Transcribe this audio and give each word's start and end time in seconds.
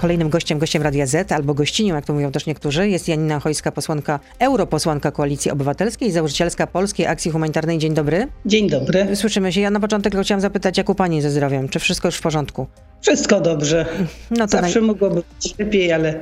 Kolejnym 0.00 0.30
gościem, 0.30 0.58
gościem 0.58 0.82
Radia 0.82 1.06
Z 1.06 1.32
albo 1.32 1.54
gościnią, 1.54 1.94
jak 1.94 2.04
to 2.06 2.12
mówią 2.12 2.32
też 2.32 2.46
niektórzy, 2.46 2.88
jest 2.88 3.08
Janina 3.08 3.40
Chojska, 3.40 3.72
posłanka, 3.72 4.20
europosłanka 4.38 5.10
Koalicji 5.10 5.50
Obywatelskiej, 5.50 6.12
założycielska 6.12 6.66
Polskiej 6.66 7.06
Akcji 7.06 7.30
Humanitarnej. 7.30 7.78
Dzień 7.78 7.94
dobry. 7.94 8.28
Dzień 8.46 8.70
dobry. 8.70 9.16
Słyszymy 9.16 9.52
się. 9.52 9.60
Ja 9.60 9.70
na 9.70 9.80
początek 9.80 10.12
tylko 10.12 10.24
chciałam 10.24 10.40
zapytać, 10.40 10.78
jak 10.78 10.88
u 10.88 10.94
pani 10.94 11.22
ze 11.22 11.30
zdrowiem? 11.30 11.68
Czy 11.68 11.78
wszystko 11.78 12.08
już 12.08 12.16
w 12.16 12.20
porządku? 12.22 12.66
Wszystko 13.00 13.40
dobrze. 13.40 13.86
No 14.30 14.46
to 14.46 14.48
Zawsze 14.48 14.80
naj... 14.80 14.88
mogłoby 14.88 15.22
być 15.40 15.58
lepiej, 15.58 15.92
ale 15.92 16.14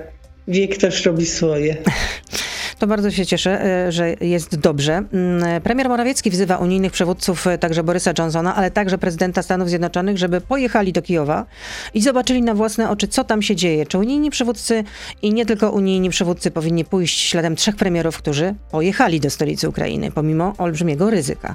wiek 0.49 0.77
też 0.77 1.05
robi 1.05 1.27
swoje. 1.27 1.77
To 2.79 2.87
bardzo 2.87 3.11
się 3.11 3.27
cieszę, 3.27 3.65
e, 3.65 3.93
że 3.93 4.15
jest 4.21 4.59
dobrze. 4.59 4.93
Mm, 4.93 5.63
Premier 5.63 5.89
Morawiecki 5.89 6.31
wzywa 6.31 6.57
unijnych 6.57 6.93
przywódców, 6.93 7.47
e, 7.47 7.59
także 7.59 7.83
Borysa 7.85 8.13
Johnsona, 8.19 8.55
ale 8.55 8.71
także 8.71 8.99
prezydenta 8.99 9.43
Stanów 9.43 9.69
Zjednoczonych, 9.69 10.19
żeby 10.19 10.41
pojechali 10.41 10.93
do 10.93 11.03
Kijowa 11.03 11.47
i 11.95 12.03
zobaczyli 12.03 12.43
na 12.43 12.55
własne 12.55 12.91
oczy, 12.91 13.09
co 13.09 13.25
tam 13.25 13.43
się 13.43 13.57
dzieje. 13.57 13.87
Czy 13.87 13.99
unijni 13.99 14.31
przywódcy 14.31 14.85
i 15.23 15.33
nie 15.33 15.47
tylko 15.47 15.71
unijni 15.71 16.11
przywódcy 16.11 16.51
powinni 16.51 16.85
pójść 16.85 17.21
śladem 17.21 17.57
trzech 17.57 17.77
premierów, 17.77 18.19
którzy 18.19 18.55
pojechali 18.71 19.21
do 19.21 19.31
stolicy 19.31 19.69
Ukrainy, 19.69 20.11
pomimo 20.11 20.55
olbrzymiego 20.59 21.11
ryzyka. 21.11 21.55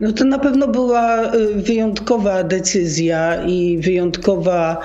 No 0.00 0.12
to 0.12 0.24
na 0.24 0.38
pewno 0.38 0.68
była 0.68 1.34
y, 1.34 1.54
wyjątkowa 1.54 2.44
decyzja 2.44 3.44
i 3.44 3.78
wyjątkowa 3.78 4.80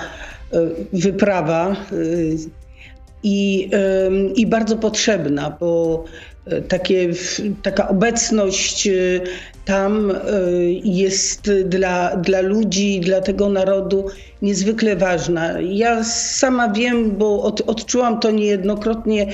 wyprawa 0.94 1.76
i, 3.24 3.70
i 4.36 4.48
bardzo 4.48 4.78
potrzebna, 4.78 5.58
bo 5.60 6.04
y, 6.54 6.62
takie, 6.62 7.10
taka 7.64 7.88
obecność 7.90 8.88
y, 8.88 9.22
tam 9.66 10.12
y, 10.12 10.16
jest 10.84 11.52
dla, 11.66 12.18
dla 12.18 12.42
ludzi, 12.42 13.00
dla 13.00 13.22
tego 13.22 13.50
narodu 13.50 14.06
niezwykle 14.42 14.96
ważna. 14.96 15.62
Ja 15.62 16.04
sama 16.04 16.70
wiem, 16.70 17.12
bo 17.12 17.44
od, 17.44 17.62
odczułam 17.62 18.20
to 18.20 18.32
niejednokrotnie, 18.32 19.28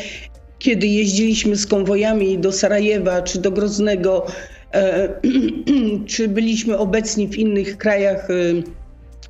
kiedy 0.60 0.88
jeździliśmy 0.88 1.56
z 1.56 1.68
konwojami 1.68 2.40
do 2.40 2.52
Sarajewa 2.52 3.22
czy 3.22 3.42
do 3.42 3.52
Groznego, 3.52 4.26
e, 4.74 5.10
czy 6.12 6.28
byliśmy 6.28 6.78
obecni 6.78 7.28
w 7.28 7.36
innych 7.36 7.78
krajach, 7.78 8.30
e, 8.30 8.34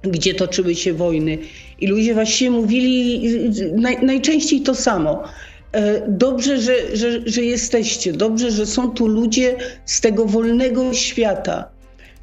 gdzie 0.07 0.33
toczyły 0.33 0.75
się 0.75 0.93
wojny. 0.93 1.37
I 1.79 1.87
ludzie 1.87 2.13
właściwie 2.13 2.51
mówili 2.51 3.29
naj, 3.75 3.97
najczęściej 4.01 4.61
to 4.61 4.75
samo. 4.75 5.23
E, 5.71 6.01
Dobrze, 6.07 6.61
że, 6.61 6.97
że, 6.97 7.21
że 7.25 7.41
jesteście, 7.41 8.13
dobrze, 8.13 8.51
że 8.51 8.65
są 8.65 8.91
tu 8.91 9.07
ludzie 9.07 9.55
z 9.85 10.01
tego 10.01 10.25
wolnego 10.25 10.93
świata. 10.93 11.69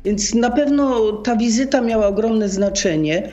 Więc 0.05 0.35
na 0.35 0.51
pewno 0.51 1.13
ta 1.13 1.37
wizyta 1.37 1.81
miała 1.81 2.07
ogromne 2.07 2.49
znaczenie, 2.49 3.33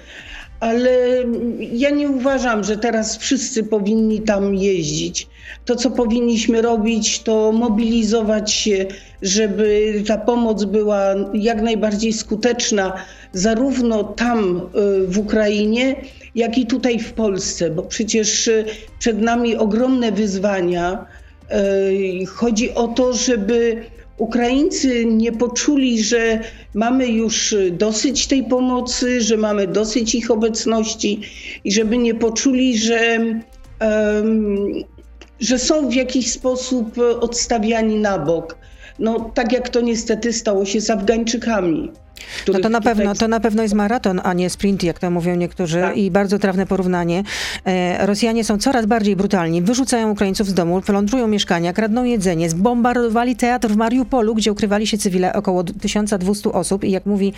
ale 0.60 1.24
ja 1.72 1.90
nie 1.90 2.10
uważam, 2.10 2.64
że 2.64 2.78
teraz 2.78 3.18
wszyscy 3.18 3.64
powinni 3.64 4.22
tam 4.22 4.56
jeździć. 4.56 5.28
To, 5.66 5.76
co 5.76 5.92
powinniśmy 5.92 6.62
robić, 6.62 7.20
to 7.20 7.52
mobilizować 7.52 8.52
się, 8.52 8.86
żeby 9.22 9.94
ta 10.08 10.18
pomoc 10.18 10.64
była 10.64 11.02
jak 11.34 11.62
najbardziej 11.62 12.14
skuteczna, 12.14 12.94
zarówno 13.34 14.04
tam 14.04 14.58
y, 15.04 15.08
w 15.08 15.18
Ukrainie, 15.18 15.96
jak 16.36 16.58
i 16.58 16.66
tutaj 16.66 17.00
w 17.00 17.14
Polsce, 17.14 17.70
bo 17.70 17.84
przecież 17.84 18.48
y, 18.48 18.66
przed 19.00 19.22
nami 19.22 19.56
ogromne 19.56 20.12
wyzwania. 20.12 21.06
Y, 21.52 22.26
Chodzi 22.26 22.74
o 22.74 22.88
to, 22.88 23.14
żeby 23.14 23.84
Ukraińcy 24.20 25.06
nie 25.06 25.32
poczuli, 25.32 26.04
że 26.04 26.40
mamy 26.74 27.08
już 27.08 27.56
dosyć 27.72 28.28
tej 28.28 28.44
pomocy, 28.44 29.22
że 29.22 29.38
mamy 29.38 29.68
dosyć 29.68 30.16
ich 30.16 30.32
obecności 30.32 31.22
i 31.64 31.72
żeby 31.72 31.98
nie 31.98 32.16
poczuli, 32.16 32.78
że, 32.78 33.00
em, 33.80 34.74
że 35.40 35.60
są 35.60 35.90
w 35.90 35.94
jakiś 35.94 36.32
sposób 36.32 36.98
odstawiani 37.20 37.96
na 37.96 38.20
bok. 38.20 38.59
No, 39.00 39.32
tak 39.34 39.52
jak 39.52 39.70
to 39.70 39.82
niestety 39.82 40.34
stało 40.34 40.66
się 40.66 40.82
z 40.82 40.90
Afgańczykami. 40.90 41.92
No 42.48 42.60
to 42.60 42.70
na 42.70 42.80
tutaj- 42.80 42.96
pewno, 42.96 43.16
to 43.16 43.28
na 43.28 43.40
pewno 43.40 43.64
jest 43.64 43.76
maraton, 43.76 44.22
a 44.24 44.34
nie 44.34 44.50
sprint, 44.50 44.84
jak 44.84 45.00
to 45.00 45.12
mówią 45.12 45.36
niektórzy 45.36 45.82
Tak. 45.82 45.98
i 45.98 46.12
bardzo 46.12 46.40
trafne 46.40 46.66
porównanie. 46.66 47.24
E, 47.66 48.06
Rosjanie 48.06 48.44
są 48.44 48.58
coraz 48.58 48.86
bardziej 48.86 49.16
brutalni, 49.16 49.62
wyrzucają 49.62 50.12
Ukraińców 50.12 50.48
z 50.48 50.54
domu, 50.54 50.82
plądrują 50.82 51.28
mieszkania, 51.28 51.74
kradną 51.74 52.04
jedzenie, 52.04 52.50
zbombardowali 52.50 53.36
teatr 53.36 53.68
w 53.68 53.76
Mariupolu, 53.76 54.36
gdzie 54.36 54.52
ukrywali 54.52 54.88
się 54.88 54.98
cywile 54.98 55.34
około 55.34 55.64
1200 55.64 56.52
osób 56.52 56.84
i 56.84 56.92
jak 56.92 57.06
mówi 57.06 57.34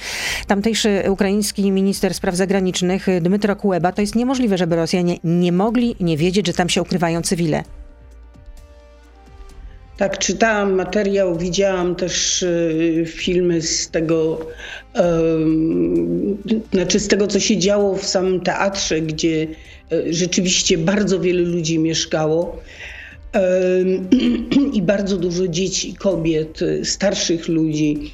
tamtejszy 0.48 1.04
ukraiński 1.10 1.72
minister 1.72 2.14
spraw 2.14 2.36
zagranicznych 2.36 3.08
Dmytro 3.22 3.56
Kuleba, 3.56 3.92
to 3.92 4.02
jest 4.02 4.16
niemożliwe, 4.16 4.58
żeby 4.58 4.76
Rosjanie 4.76 5.18
nie 5.24 5.52
mogli 5.52 5.96
nie 6.00 6.18
wiedzieć, 6.18 6.48
że 6.48 6.54
tam 6.54 6.70
się 6.70 6.82
ukrywają 6.82 7.22
cywile. 7.22 7.64
Tak, 10.02 10.18
czytałam 10.18 10.74
materiał, 10.74 11.38
widziałam 11.38 11.96
też 11.96 12.44
y, 12.44 13.04
filmy 13.08 13.62
z 13.62 13.90
tego, 13.90 14.48
znaczy 16.74 17.00
z 17.00 17.08
tego, 17.08 17.28
co 17.28 17.40
się 17.40 17.58
działo 17.58 17.96
w 17.96 18.06
samym 18.06 18.42
teatrze, 18.42 19.02
gdzie 19.02 19.48
y, 19.94 20.14
rzeczywiście 20.14 20.78
bardzo 20.78 21.20
wiele 21.20 21.42
ludzi 21.42 21.80
mieszkało 21.80 22.60
i 24.74 24.82
bardzo 24.82 25.18
dużo 25.18 25.48
dzieci, 25.48 25.94
kobiet, 25.94 26.62
y, 26.62 26.86
starszych 26.86 27.48
ludzi. 27.48 28.12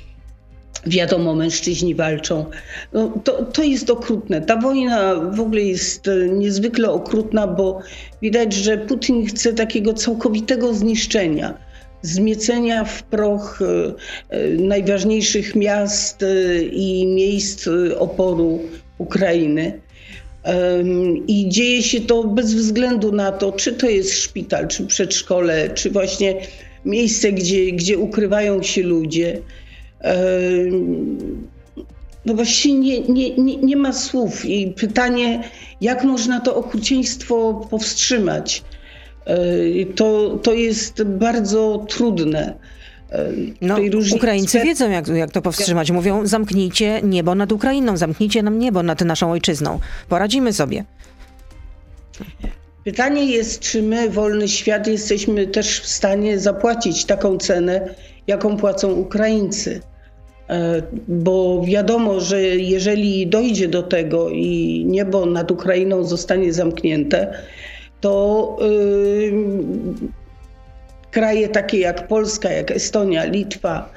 Wiadomo, 0.85 1.35
mężczyźni 1.35 1.95
walczą. 1.95 2.45
No, 2.93 3.13
to, 3.23 3.45
to 3.45 3.63
jest 3.63 3.89
okrutne. 3.89 4.41
Ta 4.41 4.57
wojna 4.57 5.15
w 5.15 5.39
ogóle 5.39 5.61
jest 5.61 6.07
e, 6.07 6.29
niezwykle 6.29 6.91
okrutna, 6.91 7.47
bo 7.47 7.79
widać, 8.21 8.53
że 8.53 8.77
Putin 8.77 9.25
chce 9.25 9.53
takiego 9.53 9.93
całkowitego 9.93 10.73
zniszczenia, 10.73 11.66
zmiecenia 12.01 12.83
w 12.83 13.03
proch 13.03 13.61
e, 13.61 13.93
e, 14.29 14.49
najważniejszych 14.49 15.55
miast 15.55 16.23
e, 16.23 16.61
i 16.61 17.07
miejsc 17.07 17.67
oporu 17.97 18.59
Ukrainy. 18.97 19.79
I 21.27 21.49
dzieje 21.49 21.83
się 21.83 22.01
to 22.01 22.23
bez 22.23 22.53
względu 22.53 23.11
na 23.11 23.31
to, 23.31 23.51
czy 23.51 23.73
to 23.73 23.89
jest 23.89 24.13
szpital, 24.13 24.67
czy 24.67 24.85
przedszkole, 24.85 25.69
czy 25.69 25.91
właśnie 25.91 26.35
miejsce, 26.85 27.31
gdzie, 27.31 27.71
gdzie 27.71 27.97
ukrywają 27.97 28.63
się 28.63 28.83
ludzie. 28.83 29.41
No 32.25 32.33
właściwie 32.33 32.73
nie, 32.73 32.99
nie, 33.01 33.35
nie, 33.35 33.57
nie 33.57 33.77
ma 33.77 33.93
słów 33.93 34.45
i 34.45 34.67
pytanie, 34.67 35.43
jak 35.81 36.03
można 36.03 36.39
to 36.39 36.55
okrucieństwo 36.55 37.67
powstrzymać. 37.69 38.63
To, 39.95 40.39
to 40.43 40.53
jest 40.53 41.03
bardzo 41.03 41.85
trudne. 41.89 42.53
No, 43.61 43.75
Ukraińcy 44.15 44.59
wiedzą, 44.59 44.89
jak, 44.89 45.07
jak 45.07 45.31
to 45.31 45.41
powstrzymać. 45.41 45.91
Mówią, 45.91 46.27
zamknijcie 46.27 47.01
niebo 47.03 47.35
nad 47.35 47.51
Ukrainą, 47.51 47.97
zamknijcie 47.97 48.43
nam 48.43 48.59
niebo 48.59 48.83
nad 48.83 49.01
naszą 49.01 49.31
ojczyzną. 49.31 49.79
Poradzimy 50.09 50.53
sobie. 50.53 50.83
Pytanie 52.83 53.25
jest, 53.25 53.59
czy 53.59 53.81
my, 53.81 54.09
wolny 54.09 54.47
świat, 54.47 54.87
jesteśmy 54.87 55.47
też 55.47 55.79
w 55.79 55.87
stanie 55.87 56.39
zapłacić 56.39 57.05
taką 57.05 57.37
cenę, 57.37 57.95
jaką 58.27 58.57
płacą 58.57 58.91
Ukraińcy. 58.91 59.81
E, 60.49 60.81
Bo 61.07 61.63
wiadomo, 61.67 62.19
że 62.19 62.41
jeżeli 62.55 63.27
dojdzie 63.27 63.67
do 63.67 63.83
tego 63.83 64.29
i 64.29 64.83
niebo 64.87 65.25
nad 65.25 65.51
Ukrainą 65.51 66.03
zostanie 66.03 66.53
zamknięte, 66.53 67.33
to 68.01 68.57
y, 68.61 69.33
kraje 71.11 71.49
takie 71.49 71.79
jak 71.79 72.07
Polska, 72.07 72.51
jak 72.51 72.71
Estonia, 72.71 73.25
Litwa, 73.25 73.89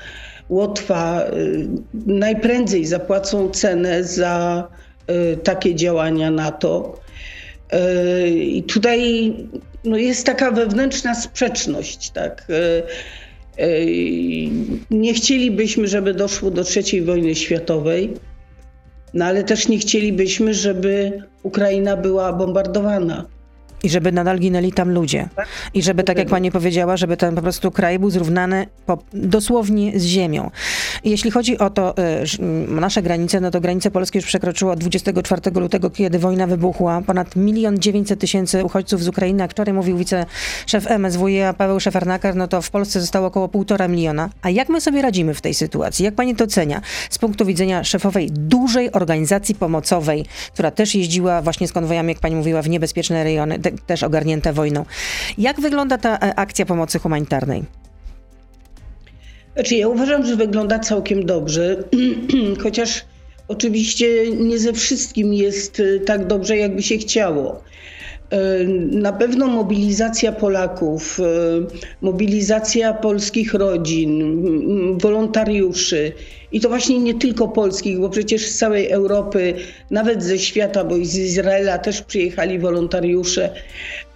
Łotwa 0.48 1.24
y, 1.24 1.68
najprędzej 2.06 2.84
zapłacą 2.84 3.50
cenę 3.50 4.04
za 4.04 4.68
y, 5.10 5.36
takie 5.36 5.74
działania 5.74 6.30
NATO. 6.30 7.00
Y, 7.74 8.28
I 8.30 8.62
tutaj 8.62 9.34
no, 9.84 9.97
jest 9.97 10.26
taka 10.26 10.50
wewnętrzna 10.50 11.14
sprzeczność, 11.14 12.10
tak. 12.10 12.46
Y, 12.50 13.62
y, 13.62 14.48
Nie 14.91 15.14
chcielibyśmy, 15.14 15.88
żeby 15.88 16.14
doszło 16.14 16.50
do 16.50 16.62
III 16.76 17.03
wojny 17.03 17.34
światowej, 17.34 18.14
no 19.14 19.24
ale 19.24 19.44
też 19.44 19.68
nie 19.68 19.78
chcielibyśmy, 19.78 20.54
żeby 20.54 21.22
Ukraina 21.42 21.96
była 21.96 22.32
bombardowana. 22.32 23.26
I 23.82 23.88
żeby 23.88 24.12
nadal 24.12 24.38
ginęli 24.38 24.72
tam 24.72 24.91
ludzie. 24.91 25.28
I 25.74 25.82
żeby, 25.82 26.04
tak 26.04 26.18
jak 26.18 26.28
pani 26.28 26.50
powiedziała, 26.50 26.97
żeby 26.97 27.16
ten 27.16 27.34
po 27.34 27.42
prostu 27.42 27.71
kraj 27.71 27.98
był 27.98 28.10
zrównany 28.10 28.66
po, 28.86 28.98
dosłownie 29.12 30.00
z 30.00 30.04
ziemią. 30.04 30.50
I 31.04 31.10
jeśli 31.10 31.30
chodzi 31.30 31.59
o 31.59 31.71
to, 31.71 31.94
y, 31.98 32.42
nasze 32.68 33.03
granice, 33.03 33.41
no 33.41 33.50
to 33.50 33.60
granice 33.60 33.91
polskie 33.91 34.18
już 34.18 34.27
przekroczyło 34.27 34.72
od 34.72 34.78
24 34.78 35.60
lutego, 35.60 35.91
kiedy 35.91 36.18
wojna 36.18 36.47
wybuchła, 36.47 37.03
ponad 37.06 37.36
milion 37.36 37.78
dziewięćset 37.78 38.21
tysięcy 38.21 38.65
uchodźców 38.65 39.03
z 39.03 39.09
Ukrainy. 39.09 39.42
Jak 39.42 39.50
wczoraj 39.50 39.74
mówił 39.74 39.97
wiceszef 39.97 40.91
MSWiA 40.98 41.53
Paweł 41.53 41.80
Szefernaker, 41.80 42.36
no 42.36 42.48
to 42.48 42.62
w 42.62 42.71
Polsce 42.71 43.00
zostało 43.00 43.27
około 43.27 43.48
półtora 43.48 43.88
miliona. 43.88 44.30
A 44.42 44.50
jak 44.50 44.68
my 44.68 44.80
sobie 44.80 45.03
radzimy 45.03 45.34
w 45.34 45.41
tej 45.41 45.54
sytuacji? 45.54 46.04
Jak 46.04 46.15
pani 46.15 46.36
to 46.36 46.44
ocenia 46.44 46.80
z 47.10 47.18
punktu 47.18 47.44
widzenia 47.47 47.84
szefowej 47.84 48.30
dużej 48.30 48.92
organizacji 48.92 49.54
pomocowej, 49.54 50.27
która 50.53 50.71
też 50.71 50.94
jeździła 50.94 51.42
właśnie 51.42 51.68
z 51.68 51.72
konwojami, 51.72 52.09
jak 52.09 52.21
pani 52.21 52.36
mówiła, 52.36 52.62
w 52.62 52.68
niebezpieczne 52.68 53.24
rejony, 53.24 53.59
te, 53.70 53.78
też 53.86 54.02
ogarnięte 54.02 54.52
wojną. 54.52 54.84
Jak 55.38 55.60
wygląda 55.60 55.98
ta 55.98 56.16
e, 56.16 56.34
akcja 56.38 56.66
pomocy 56.66 56.98
humanitarnej? 56.98 57.64
Znaczy, 59.54 59.74
ja 59.74 59.88
uważam, 59.88 60.26
że 60.26 60.36
wygląda 60.36 60.78
całkiem 60.78 61.26
dobrze, 61.26 61.84
chociaż 62.62 63.04
oczywiście 63.48 64.30
nie 64.30 64.58
ze 64.58 64.72
wszystkim 64.72 65.34
jest 65.34 65.80
y, 65.80 66.00
tak 66.00 66.26
dobrze, 66.26 66.56
jakby 66.56 66.82
się 66.82 66.98
chciało. 66.98 67.62
Y, 68.32 68.66
Na 68.92 69.12
pewno 69.12 69.47
mobilizacja 69.47 70.32
Polaków, 70.32 71.21
y, 71.21 71.22
mobilizacja 72.00 72.92
polskich 72.94 73.54
rodzin, 73.54 74.44
wolontariuszy 74.98 76.12
i 76.53 76.60
to 76.60 76.68
właśnie 76.68 76.98
nie 76.98 77.15
tylko 77.15 77.48
polskich, 77.48 78.00
bo 78.00 78.09
przecież 78.09 78.47
z 78.47 78.59
całej 78.59 78.91
Europy, 78.91 79.54
nawet 79.91 80.22
ze 80.22 80.38
świata, 80.38 80.84
bo 80.84 80.97
i 80.97 81.06
z 81.06 81.18
Izraela 81.18 81.78
też 81.78 82.03
przyjechali 82.03 82.59
wolontariusze, 82.59 83.50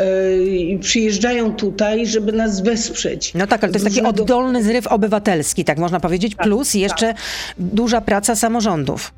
y, 0.01 0.79
przyjeżdżają 0.81 1.55
tutaj, 1.55 2.07
żeby 2.07 2.33
nas 2.33 2.61
wesprzeć. 2.61 3.35
No 3.35 3.47
tak, 3.47 3.65
ale 3.65 3.73
to 3.73 3.79
jest 3.79 3.97
taki 3.97 4.07
oddolny 4.07 4.63
zryw 4.65 4.87
obywatelski, 4.87 5.65
tak 5.65 5.79
można 5.79 6.01
powiedzieć, 6.01 6.35
plus 6.35 6.75
jeszcze 6.75 7.15
duża 7.59 8.01
praca 8.01 8.37
samorządów 8.37 9.13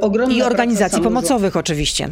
Ogromna 0.00 0.36
i 0.36 0.42
organizacji 0.42 1.02
pomocowych 1.02 1.56
oczywiście. 1.56 2.08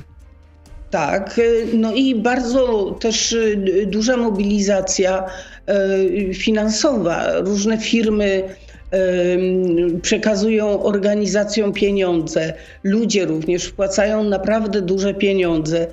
Tak, 0.92 1.38
y, 1.38 1.66
no 1.74 1.94
i 1.94 2.14
bardzo 2.14 2.90
też 3.00 3.32
y, 3.32 3.86
duża 3.86 4.16
mobilizacja 4.16 5.26
y, 6.30 6.34
finansowa. 6.34 7.32
Różne 7.40 7.78
firmy 7.78 8.42
przekazują 10.02 10.82
organizacjom 10.82 11.72
pieniądze. 11.72 12.54
Ludzie 12.82 13.24
również 13.24 13.64
wpłacają 13.64 14.24
naprawdę 14.24 14.82
duże 14.82 15.14
pieniądze. 15.14 15.86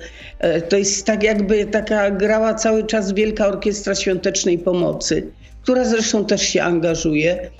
Y, 0.44 0.62
To 0.62 0.76
jest 0.76 1.06
tak 1.06 1.22
jakby 1.22 1.66
taka 1.66 2.10
grała 2.10 2.54
cały 2.54 2.84
czas 2.86 3.12
Wielka 3.12 3.46
Orkiestra 3.46 3.94
Świątecznej 3.94 4.58
Pomocy, 4.58 5.26
która 5.62 5.84
zresztą 5.84 6.24
też 6.24 6.42
się 6.42 6.62
angażuje 6.62 7.50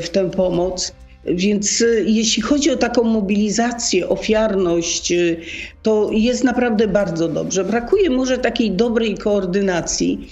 w 0.00 0.08
tę 0.08 0.30
pomoc. 0.30 0.92
Więc 1.24 1.80
y, 1.80 2.04
jeśli 2.06 2.42
chodzi 2.42 2.70
o 2.70 2.76
taką 2.76 3.02
mobilizację, 3.02 4.08
ofiarność, 4.08 5.12
y, 5.12 5.40
to 5.82 6.10
jest 6.12 6.44
naprawdę 6.44 6.88
bardzo 6.88 7.28
dobrze. 7.28 7.64
Brakuje 7.64 8.10
może 8.10 8.38
takiej 8.38 8.70
dobrej 8.70 9.18
koordynacji. 9.18 10.28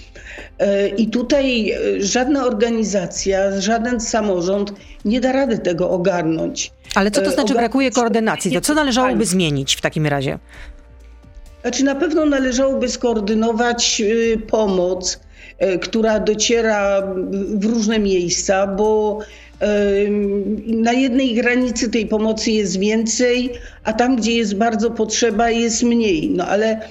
Y, 0.61 0.87
I 0.97 1.07
tutaj 1.07 1.73
żadna 1.99 2.45
organizacja, 2.45 3.61
żaden 3.61 3.99
samorząd 3.99 4.73
nie 5.05 5.21
da 5.21 5.31
rady 5.31 5.57
tego 5.57 5.89
ogarnąć. 5.89 6.71
Ale 6.95 7.11
co 7.11 7.21
to 7.21 7.31
znaczy 7.31 7.53
brakuje 7.53 7.91
koordynacji? 7.91 8.51
To 8.51 8.61
co 8.61 8.73
należałoby 8.73 9.25
zmienić 9.25 9.75
w 9.75 9.81
takim 9.81 10.07
razie? 10.07 10.39
Znaczy 11.61 11.83
na 11.83 11.95
pewno 11.95 12.25
należałoby 12.25 12.89
skoordynować 12.89 14.01
pomoc, 14.47 15.19
która 15.81 16.19
dociera 16.19 17.01
w 17.55 17.65
różne 17.65 17.99
miejsca, 17.99 18.67
bo 18.67 19.19
na 20.65 20.93
jednej 20.93 21.35
granicy 21.35 21.89
tej 21.89 22.05
pomocy 22.05 22.51
jest 22.51 22.79
więcej, 22.79 23.49
a 23.83 23.93
tam, 23.93 24.15
gdzie 24.15 24.33
jest 24.33 24.55
bardzo 24.55 24.91
potrzeba, 24.91 25.49
jest 25.49 25.83
mniej. 25.83 26.29
No 26.29 26.47
ale 26.47 26.81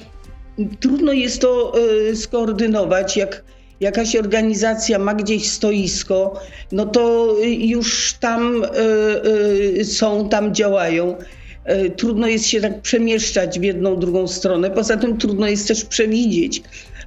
trudno 0.80 1.12
jest 1.12 1.40
to 1.40 1.72
y, 2.10 2.16
skoordynować, 2.16 3.16
jak 3.16 3.44
jakaś 3.80 4.16
organizacja 4.16 4.98
ma 4.98 5.14
gdzieś 5.14 5.50
stoisko, 5.50 6.40
no 6.72 6.86
to 6.86 7.34
y, 7.42 7.46
już 7.46 8.14
tam 8.20 8.64
y, 9.78 9.84
są, 9.84 10.28
tam 10.28 10.54
działają. 10.54 11.16
Trudno 11.96 12.26
jest 12.26 12.46
się 12.46 12.60
tak 12.60 12.80
przemieszczać 12.80 13.60
w 13.60 13.62
jedną, 13.62 13.96
drugą 13.96 14.28
stronę. 14.28 14.70
Poza 14.70 14.96
tym 14.96 15.18
trudno 15.18 15.48
jest 15.48 15.68
też 15.68 15.84
przewidzieć. 15.84 16.62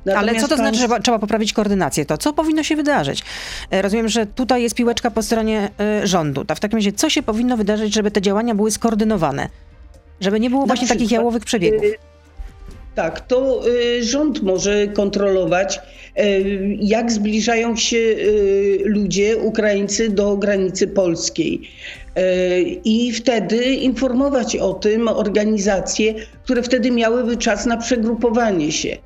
Ale 0.06 0.14
co 0.16 0.22
Natomiast 0.22 0.50
to 0.50 0.56
znaczy, 0.56 0.78
państwo- 0.80 0.96
że 0.98 1.02
trzeba 1.02 1.20
poprawić 1.20 1.54
koordynację? 1.54 2.06
To 2.06 2.18
co 2.18 2.34
powinno 2.34 2.64
się 2.64 2.76
wydarzyć? 2.76 3.24
E, 3.72 3.82
Rozumiem, 3.82 4.10
że 4.10 4.26
tutaj 4.26 4.64
jest 4.64 4.76
piłeczka 4.76 5.12
po 5.12 5.22
stronie 5.24 5.70
e, 5.80 6.08
rządu. 6.08 6.46
To 6.46 6.56
w 6.56 6.60
takim 6.60 6.78
razie 6.78 6.92
co 6.94 7.10
się 7.10 7.24
powinno 7.24 7.58
wydarzyć, 7.58 7.94
żeby 7.94 8.12
te 8.12 8.22
działania 8.22 8.56
były 8.56 8.72
skoordynowane? 8.72 9.50
Żeby 10.22 10.40
nie 10.40 10.50
było 10.50 10.66
właśnie 10.66 10.88
takich 10.88 11.02
przykład, 11.08 11.20
jałowych 11.22 11.46
przebiegów. 11.46 11.84
y, 11.84 11.96
Tak, 12.96 13.22
to 13.28 13.62
rząd 14.02 14.42
może 14.44 14.88
kontrolować, 14.88 15.80
jak 16.80 17.12
zbliżają 17.12 17.76
się 17.76 17.98
ludzie, 18.84 19.38
Ukraińcy 19.38 20.10
do 20.10 20.38
granicy 20.38 20.88
polskiej. 20.88 21.62
I 22.84 23.12
wtedy 23.12 23.64
informować 23.66 24.56
o 24.56 24.74
tym 24.74 25.08
organizacje, 25.08 26.14
które 26.44 26.64
wtedy 26.64 26.92
miałyby 26.92 27.38
czas 27.38 27.66
na 27.66 27.78
przegrupowanie 27.78 28.72
się. 28.72 28.98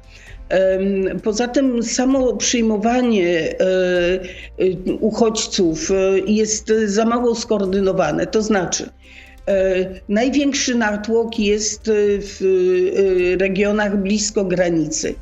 Poza 1.24 1.48
tym 1.48 1.84
samo 1.84 2.36
przyjmowanie 2.38 3.40
e, 3.40 3.56
e, 3.60 4.94
uchodźców 5.00 5.92
e, 5.92 6.20
jest 6.28 6.72
za 6.86 7.06
mało 7.06 7.36
skoordynowane. 7.36 8.28
To 8.28 8.42
znaczy, 8.42 8.90
największy 10.10 10.76
natłok 10.76 11.40
jest 11.40 11.82
w 12.20 12.40
regionach 13.40 13.98
blisko 13.98 14.46
granicy. 14.46 15.16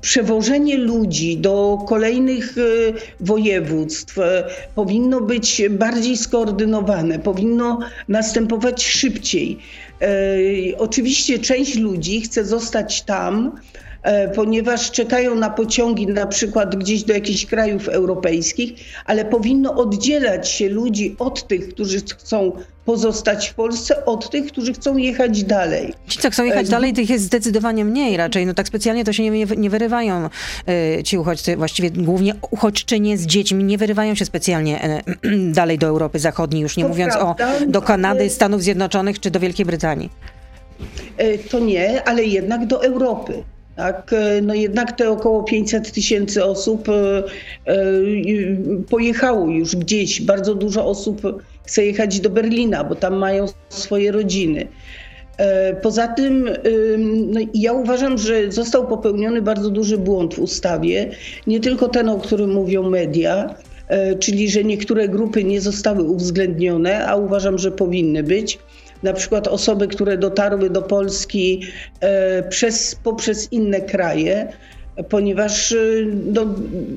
Przewożenie 0.00 0.78
ludzi 0.78 1.36
do 1.36 1.78
kolejnych 1.88 2.54
województw 3.20 4.16
powinno 4.74 5.20
być 5.20 5.62
bardziej 5.70 6.16
skoordynowane, 6.16 7.18
powinno 7.18 7.78
następować 8.08 8.84
szybciej. 8.84 9.58
E, 10.02 10.78
Oczywiście 10.78 11.38
część 11.38 11.76
ludzi 11.76 12.20
chce 12.20 12.44
zostać 12.44 13.02
tam, 13.02 13.60
ponieważ 14.34 14.90
czekają 14.90 15.34
na 15.34 15.50
pociągi 15.50 16.06
na 16.06 16.26
przykład 16.26 16.76
gdzieś 16.76 17.04
do 17.04 17.14
jakichś 17.14 17.46
krajów 17.46 17.88
europejskich, 17.88 18.72
ale 19.06 19.24
powinno 19.24 19.74
oddzielać 19.74 20.48
się 20.48 20.68
ludzi 20.68 21.16
od 21.18 21.46
tych, 21.46 21.68
którzy 21.68 22.00
chcą 22.00 22.52
pozostać 22.84 23.48
w 23.48 23.54
Polsce, 23.54 24.04
od 24.04 24.30
tych, 24.30 24.46
którzy 24.46 24.72
chcą 24.72 24.96
jechać 24.96 25.44
dalej. 25.44 25.94
Ci, 26.08 26.18
co 26.18 26.30
chcą 26.30 26.44
jechać 26.44 26.66
e, 26.66 26.70
dalej, 26.70 26.92
tych 26.92 27.10
jest 27.10 27.24
zdecydowanie 27.24 27.84
mniej 27.84 28.16
raczej. 28.16 28.46
No 28.46 28.54
tak 28.54 28.68
specjalnie 28.68 29.04
to 29.04 29.12
się 29.12 29.30
nie, 29.30 29.46
nie, 29.56 29.70
wyrywają 29.70 30.28
e, 30.66 31.02
ci 31.02 31.18
uchodźcy, 31.18 31.56
właściwie 31.56 31.90
głównie 31.90 32.34
uchodźczynie 32.50 33.18
z 33.18 33.26
dziećmi, 33.26 33.64
nie 33.64 33.78
wyrywają 33.78 34.14
się 34.14 34.24
specjalnie 34.24 34.82
e, 34.82 35.02
dalej 35.60 35.78
do 35.78 35.86
Europy 35.86 36.18
Zachodniej, 36.18 36.62
już 36.62 36.76
nie 36.76 36.82
To 36.82 36.88
mówiąc 36.88 37.14
prawda, 37.14 37.48
o 37.48 37.66
do 37.66 37.82
Kanady, 37.82 38.30
Stanów 38.30 38.62
Zjednoczonych 38.62 39.20
czy 39.20 39.30
do 39.30 39.40
Wielkiej 39.40 39.66
Brytanii. 39.66 40.10
E, 41.16 41.38
To 41.38 41.58
nie, 41.58 42.04
ale 42.04 42.24
jednak 42.24 42.66
do 42.66 42.84
Europy. 42.84 43.42
Tak, 43.80 44.12
e, 44.12 44.42
no 44.42 44.54
jednak 44.54 44.92
te 44.92 45.10
około 45.10 45.42
500 45.42 45.92
tysięcy 45.92 46.44
osób 46.44 46.88
e, 46.88 46.92
e, 46.92 47.82
pojechało 48.90 49.46
już 49.46 49.76
gdzieś. 49.76 50.22
Bardzo 50.22 50.54
dużo 50.54 50.86
osób 50.86 51.42
chce 51.64 51.86
jechać 51.86 52.20
do 52.20 52.30
Berlina, 52.30 52.84
bo 52.84 52.94
tam 52.94 53.16
mają 53.16 53.46
swoje 53.68 54.12
rodziny. 54.12 54.66
Poza 55.82 56.08
tym 56.08 56.48
ym, 56.48 57.30
no, 57.30 57.40
ja 57.54 57.72
uważam, 57.72 58.18
że 58.18 58.52
został 58.52 58.86
popełniony 58.86 59.42
bardzo 59.42 59.70
duży 59.70 59.98
błąd 59.98 60.34
w 60.34 60.38
ustawie. 60.38 61.10
Nie 61.46 61.60
tylko 61.60 61.88
ten, 61.88 62.08
o 62.08 62.18
którym 62.18 62.52
mówią 62.52 62.90
media, 62.90 63.54
czyli 64.18 64.50
że 64.50 64.64
niektóre 64.64 65.08
grupy 65.08 65.44
nie 65.44 65.60
zostały 65.60 66.02
uwzględnione, 66.02 67.06
a 67.06 67.16
uważam, 67.16 67.58
że 67.58 67.70
powinny 67.70 68.22
być. 68.22 68.58
Na 69.02 69.12
przykład 69.12 69.48
osoby, 69.48 69.88
które 69.88 70.18
dotarły 70.18 70.70
do 70.70 70.82
Polski 70.82 71.62
e, 72.00 72.42
przez, 72.42 72.94
poprzez 72.94 73.52
inne 73.52 73.80
kraje, 73.80 74.52
ponieważ 75.08 75.72
e, 75.72 75.76
no, 76.32 76.46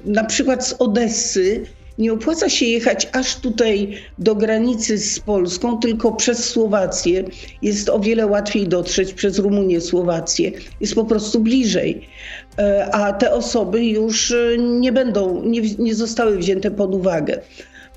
na 0.06 0.24
przykład 0.24 0.68
z 0.68 0.74
Odessy 0.74 1.66
nie 1.98 2.14
opłaca 2.14 2.50
się 2.50 2.66
jechać 2.66 3.08
aż 3.12 3.36
tutaj 3.36 3.98
do 4.20 4.36
granicy 4.36 4.98
z 4.98 5.20
Polską, 5.20 5.78
tylko 5.78 6.12
przez 6.12 6.50
Słowację. 6.50 7.24
Jest 7.62 7.90
o 7.90 8.00
wiele 8.00 8.28
łatwiej 8.28 8.68
dotrzeć 8.68 9.14
przez 9.14 9.40
Rumunię, 9.40 9.82
Słowację. 9.82 10.52
Jest 10.82 10.96
po 10.96 11.06
prostu 11.06 11.40
bliżej. 11.40 12.08
E, 12.58 12.90
A 12.96 13.14
te 13.14 13.32
osoby 13.34 13.86
już 13.86 14.34
nie 14.58 14.92
będą, 14.92 15.44
nie, 15.44 15.62
nie 15.62 15.96
zostały 15.96 16.38
wzięte 16.38 16.72
pod 16.72 16.96
uwagę. 16.96 17.42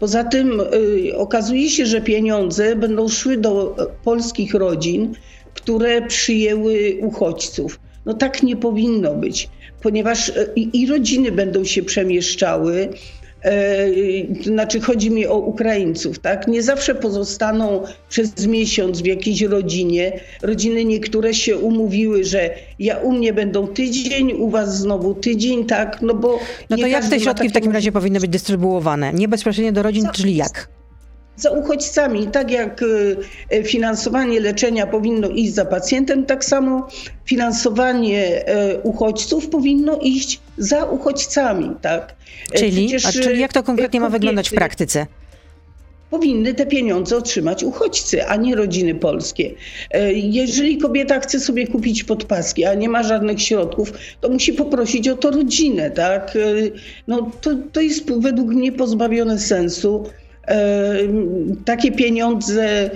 Poza 0.00 0.24
tym 0.24 0.60
y, 0.60 1.16
okazuje 1.16 1.70
się, 1.70 1.86
że 1.86 2.00
pieniądze 2.00 2.76
będą 2.76 3.08
szły 3.08 3.36
do 3.36 3.76
polskich 4.04 4.54
rodzin, 4.54 5.14
które 5.54 6.06
przyjęły 6.06 6.98
uchodźców. 7.00 7.80
No 8.06 8.14
tak 8.14 8.42
nie 8.42 8.56
powinno 8.56 9.14
być, 9.14 9.48
ponieważ 9.82 10.32
i, 10.56 10.82
i 10.82 10.86
rodziny 10.86 11.32
będą 11.32 11.64
się 11.64 11.82
przemieszczały, 11.82 12.88
znaczy 14.44 14.80
chodzi 14.80 15.10
mi 15.10 15.26
o 15.26 15.38
Ukraińców, 15.38 16.18
tak? 16.18 16.48
Nie 16.48 16.62
zawsze 16.62 16.94
pozostaną 16.94 17.82
przez 18.08 18.46
miesiąc 18.46 19.02
w 19.02 19.06
jakiejś 19.06 19.42
rodzinie. 19.42 20.20
Rodziny 20.42 20.84
niektóre 20.84 21.34
się 21.34 21.56
umówiły, 21.56 22.24
że 22.24 22.50
ja 22.78 22.98
u 22.98 23.12
mnie 23.12 23.32
będą 23.32 23.66
tydzień, 23.66 24.32
u 24.32 24.50
was 24.50 24.78
znowu 24.78 25.14
tydzień, 25.14 25.64
tak? 25.64 26.02
No 26.02 26.14
bo. 26.14 26.38
No 26.70 26.76
to 26.76 26.86
jak 26.86 27.08
te 27.08 27.20
środki 27.20 27.48
w 27.48 27.52
takim 27.52 27.72
razie 27.72 27.92
powinny 27.92 28.20
być 28.20 28.30
dystrybuowane? 28.30 29.12
Nie 29.12 29.28
bezpośrednio 29.28 29.72
do 29.72 29.82
rodzin, 29.82 30.08
czyli 30.12 30.36
jak? 30.36 30.68
za 31.36 31.50
uchodźcami. 31.50 32.26
Tak 32.26 32.50
jak 32.50 32.80
e, 33.50 33.62
finansowanie 33.62 34.40
leczenia 34.40 34.86
powinno 34.86 35.28
iść 35.28 35.54
za 35.54 35.64
pacjentem, 35.64 36.26
tak 36.26 36.44
samo 36.44 36.88
finansowanie 37.24 38.46
e, 38.46 38.80
uchodźców 38.80 39.48
powinno 39.48 39.98
iść 40.02 40.40
za 40.58 40.84
uchodźcami. 40.84 41.70
Tak? 41.82 42.14
E, 42.52 42.58
czyli, 42.58 42.96
a, 43.04 43.12
czyli 43.12 43.40
jak 43.40 43.52
to 43.52 43.62
konkretnie 43.62 44.00
ma 44.00 44.08
wyglądać 44.08 44.48
w 44.50 44.54
praktyce? 44.54 45.06
powinny 46.10 46.54
te 46.54 46.66
pieniądze 46.66 47.16
otrzymać 47.16 47.64
uchodźcy, 47.64 48.26
a 48.26 48.36
nie 48.36 48.56
rodziny 48.56 48.94
polskie. 48.94 49.54
Jeżeli 50.14 50.78
kobieta 50.78 51.20
chce 51.20 51.40
sobie 51.40 51.66
kupić 51.66 52.04
podpaski, 52.04 52.64
a 52.64 52.74
nie 52.74 52.88
ma 52.88 53.02
żadnych 53.02 53.42
środków, 53.42 53.92
to 54.20 54.28
musi 54.28 54.52
poprosić 54.52 55.08
o 55.08 55.16
to 55.16 55.30
rodzinę. 55.30 55.90
Tak? 55.90 56.38
No, 57.08 57.30
to, 57.40 57.50
to 57.72 57.80
jest 57.80 58.12
według 58.20 58.48
mnie 58.48 58.72
pozbawione 58.72 59.38
sensu 59.38 60.04
takie 61.64 61.92
pieniądze 61.92 62.90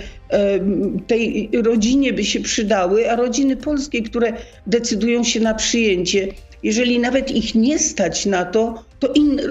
tej 1.07 1.49
rodzinie 1.63 2.13
by 2.13 2.23
się 2.23 2.39
przydały, 2.39 3.11
a 3.11 3.15
rodziny 3.15 3.57
polskie, 3.57 4.01
które 4.01 4.33
decydują 4.67 5.23
się 5.23 5.39
na 5.39 5.53
przyjęcie, 5.53 6.27
jeżeli 6.63 6.99
nawet 6.99 7.31
ich 7.31 7.55
nie 7.55 7.79
stać 7.79 8.25
na 8.25 8.45
to, 8.45 8.83
to 8.99 9.07
inne, 9.13 9.43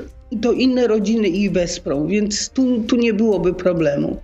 to 0.43 0.53
inne 0.53 0.87
rodziny 0.87 1.29
ich 1.29 1.53
wesprą, 1.53 2.07
więc 2.07 2.49
tu, 2.49 2.85
tu 2.89 2.97
nie 2.97 3.15
byłoby 3.15 3.55
problemu. 3.55 4.21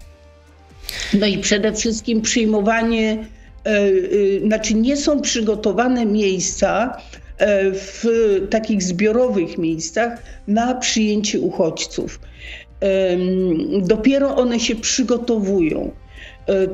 No 1.15 1.27
i 1.27 1.39
przede 1.39 1.73
wszystkim 1.73 2.23
przyjmowanie, 2.23 3.27
e, 3.67 3.71
e, 3.71 4.47
znaczy 4.47 4.75
nie 4.75 4.97
są 4.97 5.21
przygotowane 5.21 6.07
miejsca 6.07 7.01
e, 7.39 7.71
w 7.73 8.05
takich 8.51 8.83
zbiorowych 8.83 9.59
miejscach 9.59 10.23
na 10.49 10.75
przyjęcie 10.75 11.41
uchodźców 11.41 12.21
dopiero 13.83 14.37
one 14.37 14.61
się 14.61 14.77
przygotowują. 14.77 15.91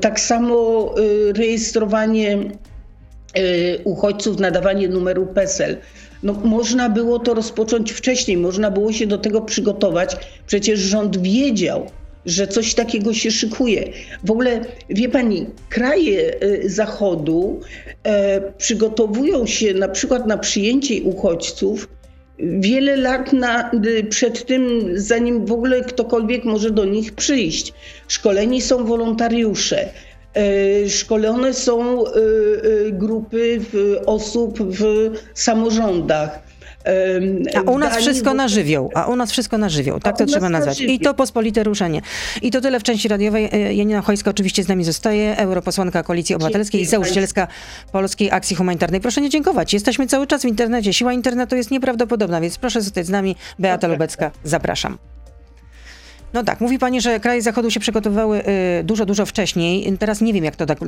Tak 0.00 0.20
samo 0.20 0.94
rejestrowanie 1.34 2.38
uchodźców, 3.84 4.38
nadawanie 4.38 4.88
numeru 4.88 5.26
PESEL. 5.26 5.76
No, 6.22 6.32
można 6.32 6.88
było 6.88 7.18
to 7.18 7.34
rozpocząć 7.34 7.92
wcześniej, 7.92 8.36
można 8.36 8.70
było 8.70 8.92
się 8.92 9.06
do 9.06 9.18
tego 9.18 9.40
przygotować. 9.40 10.16
Przecież 10.46 10.80
rząd 10.80 11.22
wiedział, 11.22 11.86
że 12.26 12.46
coś 12.46 12.74
takiego 12.74 13.14
się 13.14 13.30
szykuje. 13.30 13.92
W 14.24 14.30
ogóle, 14.30 14.60
wie 14.88 15.08
pani, 15.08 15.46
kraje 15.68 16.34
Zachodu 16.64 17.60
e, 18.04 18.40
przygotowują 18.58 19.46
się 19.46 19.74
na 19.74 19.88
przykład 19.88 20.26
na 20.26 20.38
przyjęcie 20.38 21.02
uchodźców 21.02 21.88
wiele 22.38 22.96
lat 22.96 23.32
na, 23.32 23.70
przed 24.10 24.46
tym, 24.46 24.90
zanim 24.94 25.46
w 25.46 25.52
ogóle 25.52 25.80
ktokolwiek 25.80 26.44
może 26.44 26.70
do 26.70 26.84
nich 26.84 27.12
przyjść. 27.12 27.72
Szkoleni 28.08 28.62
są 28.62 28.84
wolontariusze. 28.84 29.88
E, 30.34 30.88
szkolone 30.88 31.54
są 31.54 32.04
e, 32.06 32.08
e, 32.08 32.92
grupy 32.92 33.60
osób 34.06 34.58
w 34.62 35.10
samorządach. 35.34 36.52
A 37.54 37.60
u 37.60 37.78
nas 37.78 37.96
wszystko 37.96 38.34
na 38.34 38.48
żywioł, 38.48 38.90
a 38.94 39.06
u 39.06 39.16
nas 39.16 39.32
wszystko 39.32 39.58
na 39.58 39.68
żywioł, 39.68 40.00
tak 40.00 40.18
to 40.18 40.26
trzeba 40.26 40.48
nazwać. 40.48 40.80
I 40.80 41.00
to 41.00 41.14
pospolite 41.14 41.62
ruszenie. 41.62 42.02
I 42.42 42.50
to 42.50 42.60
tyle 42.60 42.80
w 42.80 42.82
części 42.82 43.08
radiowej. 43.08 43.50
Janina 43.76 44.00
Chojska 44.00 44.30
oczywiście 44.30 44.64
z 44.64 44.68
nami 44.68 44.84
zostaje, 44.84 45.36
europosłanka 45.36 46.02
Koalicji 46.02 46.34
Obywatelskiej 46.34 46.80
i 46.80 46.86
założycielska 46.86 47.48
Polskiej 47.92 48.30
Akcji 48.30 48.56
Humanitarnej. 48.56 49.00
Proszę 49.00 49.20
nie 49.20 49.30
dziękować. 49.30 49.74
Jesteśmy 49.74 50.06
cały 50.06 50.26
czas 50.26 50.42
w 50.42 50.44
internecie. 50.44 50.92
Siła 50.92 51.12
internetu 51.12 51.56
jest 51.56 51.70
nieprawdopodobna, 51.70 52.40
więc 52.40 52.58
proszę 52.58 52.80
zostać 52.80 53.06
z 53.06 53.10
nami. 53.10 53.36
Beata 53.58 53.86
Lubecka, 53.88 54.30
zapraszam. 54.44 55.11
No 56.34 56.44
tak, 56.44 56.60
mówi 56.60 56.78
pani, 56.78 57.00
że 57.00 57.20
kraje 57.20 57.42
Zachodu 57.42 57.70
się 57.70 57.80
przygotowywały 57.80 58.42
y, 58.80 58.84
dużo, 58.84 59.06
dużo 59.06 59.26
wcześniej. 59.26 59.96
Teraz 59.98 60.20
nie 60.20 60.32
wiem, 60.32 60.44
jak 60.44 60.56
to 60.56 60.66
tak, 60.66 60.82
y, 60.82 60.86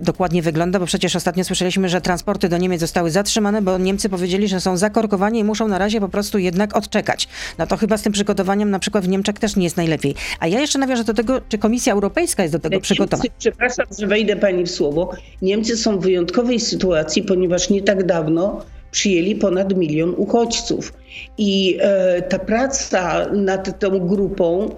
dokładnie 0.00 0.42
wygląda, 0.42 0.78
bo 0.78 0.86
przecież 0.86 1.16
ostatnio 1.16 1.44
słyszeliśmy, 1.44 1.88
że 1.88 2.00
transporty 2.00 2.48
do 2.48 2.58
Niemiec 2.58 2.80
zostały 2.80 3.10
zatrzymane, 3.10 3.62
bo 3.62 3.78
Niemcy 3.78 4.08
powiedzieli, 4.08 4.48
że 4.48 4.60
są 4.60 4.76
zakorkowani 4.76 5.38
i 5.38 5.44
muszą 5.44 5.68
na 5.68 5.78
razie 5.78 6.00
po 6.00 6.08
prostu 6.08 6.38
jednak 6.38 6.76
odczekać. 6.76 7.28
No 7.58 7.66
to 7.66 7.76
chyba 7.76 7.96
z 7.96 8.02
tym 8.02 8.12
przygotowaniem 8.12 8.70
na 8.70 8.78
przykład 8.78 9.04
w 9.04 9.08
Niemczech 9.08 9.38
też 9.38 9.56
nie 9.56 9.64
jest 9.64 9.76
najlepiej. 9.76 10.14
A 10.40 10.46
ja 10.46 10.60
jeszcze 10.60 10.78
nawiążę 10.78 11.04
do 11.04 11.14
tego, 11.14 11.40
czy 11.48 11.58
Komisja 11.58 11.92
Europejska 11.92 12.42
jest 12.42 12.54
do 12.54 12.58
tego 12.58 12.80
przygotowana. 12.80 13.30
Przepraszam, 13.38 13.86
że 13.98 14.06
wejdę 14.06 14.36
pani 14.36 14.64
w 14.64 14.70
słowo. 14.70 15.10
Niemcy 15.42 15.76
są 15.76 15.98
w 15.98 16.02
wyjątkowej 16.02 16.60
sytuacji, 16.60 17.22
ponieważ 17.22 17.70
nie 17.70 17.82
tak 17.82 18.06
dawno 18.06 18.64
przyjęli 18.94 19.34
ponad 19.34 19.76
milion 19.76 20.14
uchodźców. 20.16 20.92
I 21.38 21.78
e, 21.80 22.22
ta 22.22 22.38
praca 22.38 23.26
nad 23.32 23.78
tą 23.78 23.98
grupą, 23.98 24.76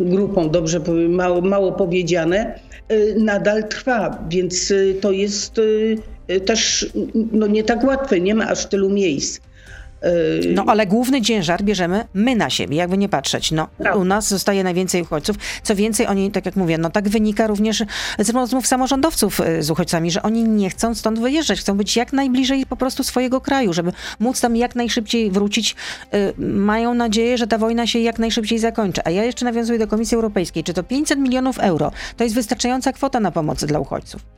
grupą 0.00 0.50
dobrze 0.50 0.80
mało, 1.08 1.40
mało 1.40 1.72
powiedziane, 1.72 2.60
e, 2.88 3.14
nadal 3.14 3.68
trwa, 3.68 4.24
więc 4.28 4.70
e, 4.70 4.94
to 4.94 5.12
jest 5.12 5.60
też 6.46 6.86
no, 7.32 7.46
nie 7.46 7.64
tak 7.64 7.84
łatwe, 7.84 8.20
nie 8.20 8.34
ma 8.34 8.48
aż 8.48 8.66
tylu 8.66 8.90
miejsc. 8.90 9.40
Yy, 10.02 10.52
no 10.54 10.64
ale 10.66 10.86
główny 10.86 11.22
ciężar 11.22 11.62
bierzemy 11.62 12.04
my 12.14 12.36
na 12.36 12.50
siebie, 12.50 12.76
jakby 12.76 12.98
nie 12.98 13.08
patrzeć. 13.08 13.52
No, 13.52 13.68
U 13.96 14.04
nas 14.04 14.28
zostaje 14.28 14.64
najwięcej 14.64 15.02
uchodźców. 15.02 15.36
Co 15.62 15.76
więcej, 15.76 16.06
oni, 16.06 16.30
tak 16.30 16.46
jak 16.46 16.56
mówię, 16.56 16.78
no 16.78 16.90
tak 16.90 17.08
wynika 17.08 17.46
również 17.46 17.84
z 18.18 18.30
rozmów 18.30 18.66
samorządowców 18.66 19.38
yy, 19.38 19.62
z 19.62 19.70
uchodźcami, 19.70 20.10
że 20.10 20.22
oni 20.22 20.44
nie 20.44 20.70
chcą 20.70 20.94
stąd 20.94 21.20
wyjeżdżać, 21.20 21.60
chcą 21.60 21.76
być 21.76 21.96
jak 21.96 22.12
najbliżej 22.12 22.66
po 22.66 22.76
prostu 22.76 23.02
swojego 23.02 23.40
kraju, 23.40 23.72
żeby 23.72 23.92
móc 24.20 24.40
tam 24.40 24.56
jak 24.56 24.76
najszybciej 24.76 25.30
wrócić. 25.30 25.76
Yy, 26.12 26.46
mają 26.46 26.94
nadzieję, 26.94 27.38
że 27.38 27.46
ta 27.46 27.58
wojna 27.58 27.86
się 27.86 27.98
jak 27.98 28.18
najszybciej 28.18 28.58
zakończy. 28.58 29.00
A 29.04 29.10
ja 29.10 29.24
jeszcze 29.24 29.44
nawiązuję 29.44 29.78
do 29.78 29.86
Komisji 29.86 30.14
Europejskiej. 30.14 30.64
Czy 30.64 30.74
to 30.74 30.82
500 30.82 31.18
milionów 31.18 31.58
euro 31.58 31.92
to 32.16 32.24
jest 32.24 32.34
wystarczająca 32.34 32.92
kwota 32.92 33.20
na 33.20 33.30
pomoc 33.30 33.64
dla 33.64 33.78
uchodźców? 33.78 34.37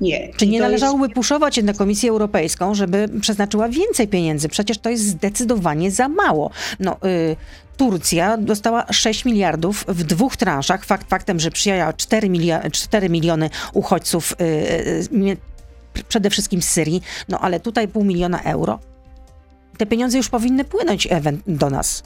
Nie. 0.00 0.30
Czy 0.36 0.46
nie 0.46 0.60
należałoby 0.60 1.04
jest... 1.04 1.14
puszować 1.14 1.56
jednak 1.56 1.76
Komisję 1.76 2.10
Europejską, 2.10 2.74
żeby 2.74 3.08
przeznaczyła 3.20 3.68
więcej 3.68 4.08
pieniędzy? 4.08 4.48
Przecież 4.48 4.78
to 4.78 4.90
jest 4.90 5.04
zdecydowanie 5.04 5.90
za 5.90 6.08
mało. 6.08 6.50
No, 6.80 6.96
y, 7.04 7.36
Turcja 7.76 8.36
dostała 8.36 8.86
6 8.92 9.24
miliardów 9.24 9.84
w 9.88 10.04
dwóch 10.04 10.36
transzach. 10.36 10.84
Fakt 10.84 11.08
faktem, 11.08 11.40
że 11.40 11.50
przyjęła 11.50 11.92
4, 11.92 12.28
milia 12.28 12.70
4 12.70 13.08
miliony 13.08 13.50
uchodźców, 13.72 14.32
y, 14.32 14.44
y, 14.44 15.36
przede 16.08 16.30
wszystkim 16.30 16.62
z 16.62 16.68
Syrii, 16.68 17.02
no 17.28 17.40
ale 17.40 17.60
tutaj 17.60 17.88
pół 17.88 18.04
miliona 18.04 18.42
euro. 18.42 18.78
Te 19.78 19.86
pieniądze 19.86 20.18
już 20.18 20.28
powinny 20.28 20.64
płynąć 20.64 21.08
do 21.46 21.70
nas. 21.70 22.02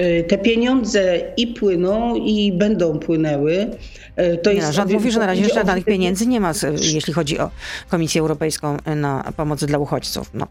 Y, 0.00 0.24
te 0.28 0.38
pieniądze 0.38 1.20
i 1.36 1.46
płyną, 1.46 2.14
i 2.14 2.52
będą 2.52 2.98
płynęły. 2.98 3.70
Y, 4.18 4.38
to 4.42 4.50
jest, 4.50 4.72
rząd 4.72 4.92
mówi, 4.92 5.10
że 5.10 5.18
na 5.18 5.26
razie 5.26 5.42
jeszcze 5.42 5.64
danych 5.64 5.84
pieniędzy 5.84 6.26
nie 6.26 6.40
ma, 6.40 6.52
jeśli 6.94 7.12
chodzi 7.12 7.38
o 7.38 7.50
Komisję 7.88 8.20
Europejską 8.20 8.76
na 8.96 9.32
pomoc 9.36 9.64
dla 9.64 9.78
uchodźców. 9.78 10.30
No. 10.34 10.46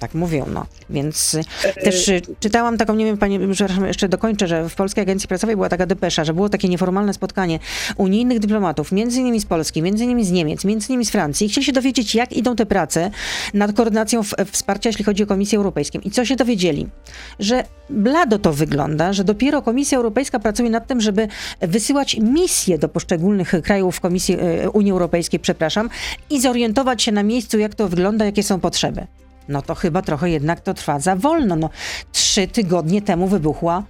Tak 0.00 0.14
mówią, 0.14 0.46
no. 0.54 0.66
Więc 0.90 1.34
y, 1.34 1.44
też 1.84 2.08
y, 2.08 2.22
czytałam 2.40 2.78
taką, 2.78 2.94
nie 2.94 3.04
wiem, 3.04 3.18
pani, 3.18 3.38
przepraszam, 3.52 3.86
jeszcze 3.86 4.08
dokończę, 4.08 4.48
że 4.48 4.68
w 4.68 4.74
Polskiej 4.74 5.02
Agencji 5.02 5.28
Prasowej 5.28 5.56
była 5.56 5.68
taka 5.68 5.86
depesza, 5.86 6.24
że 6.24 6.34
było 6.34 6.48
takie 6.48 6.68
nieformalne 6.68 7.14
spotkanie 7.14 7.58
unijnych 7.96 8.38
dyplomatów, 8.38 8.92
między 8.92 9.20
innymi 9.20 9.40
z 9.40 9.46
Polski, 9.46 9.82
między 9.82 10.04
innymi 10.04 10.24
z 10.24 10.30
Niemiec, 10.30 10.64
między 10.64 10.88
innymi 10.88 11.04
z 11.04 11.10
Francji. 11.10 11.48
Chcieli 11.48 11.64
się 11.64 11.72
dowiedzieć, 11.72 12.14
jak 12.14 12.32
idą 12.32 12.56
te 12.56 12.66
prace 12.66 13.10
nad 13.54 13.72
koordynacją 13.72 14.22
wsparcia, 14.52 14.88
jeśli 14.88 15.04
chodzi 15.04 15.22
o 15.22 15.26
Komisję 15.26 15.58
Europejską. 15.58 15.98
I 15.98 16.10
co 16.10 16.24
się 16.24 16.36
dowiedzieli? 16.36 16.86
Że 17.38 17.64
blado 17.90 18.38
to 18.38 18.52
wygląda, 18.52 19.12
że 19.12 19.24
dopiero 19.24 19.62
Komisja 19.62 19.98
Europejska 19.98 20.38
pracuje 20.38 20.70
nad 20.70 20.86
tym, 20.86 21.00
żeby 21.00 21.28
wysyłać 21.60 22.16
misje 22.20 22.78
do 22.78 22.88
poszczególnych 22.88 23.54
krajów 23.62 24.00
Komisji 24.00 24.36
y, 24.64 24.70
Unii 24.70 24.92
Europejskiej, 24.92 25.40
przepraszam, 25.40 25.90
i 26.30 26.40
zorientować 26.40 27.02
się 27.02 27.12
na 27.12 27.22
miejscu, 27.22 27.58
jak 27.58 27.74
to 27.74 27.88
wygląda, 27.88 28.24
jakie 28.24 28.42
są 28.42 28.60
potrzeby 28.60 29.06
no 29.48 29.62
to 29.62 29.74
chyba 29.74 30.02
trochę 30.02 30.30
jednak 30.30 30.60
to 30.60 30.74
trwa 30.74 30.98
za 30.98 31.16
wolno. 31.16 31.56
No, 31.56 31.70
trzy 32.12 32.48
tygodnie 32.48 33.02
temu 33.02 33.28
wybuchła 33.28 33.84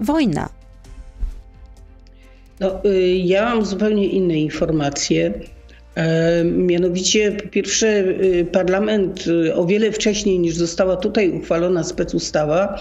wojna. 0.00 0.48
No, 2.60 2.84
y, 2.84 3.16
ja 3.24 3.44
mam 3.44 3.64
zupełnie 3.64 4.06
inne 4.06 4.36
informacje. 4.36 5.32
Mianowicie, 6.44 7.32
po 7.32 7.48
pierwsze, 7.48 8.04
parlament 8.52 9.24
o 9.54 9.66
wiele 9.66 9.92
wcześniej 9.92 10.38
niż 10.38 10.54
została 10.54 10.96
tutaj 10.96 11.30
uchwalona 11.30 11.84
specustawa, 11.84 12.80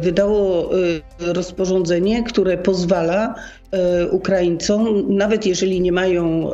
wydało 0.00 0.70
rozporządzenie, 1.18 2.22
które 2.22 2.58
pozwala 2.58 3.34
Ukraińcom, 4.10 5.04
nawet 5.16 5.46
jeżeli 5.46 5.80
nie 5.80 5.92
mają 5.92 6.50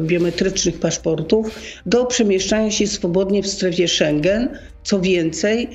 biometrycznych 0.00 0.80
paszportów, 0.80 1.58
do 1.86 2.04
przemieszczania 2.06 2.70
się 2.70 2.86
swobodnie 2.86 3.42
w 3.42 3.46
strefie 3.46 3.88
Schengen. 3.88 4.48
Co 4.82 5.00
więcej, 5.00 5.68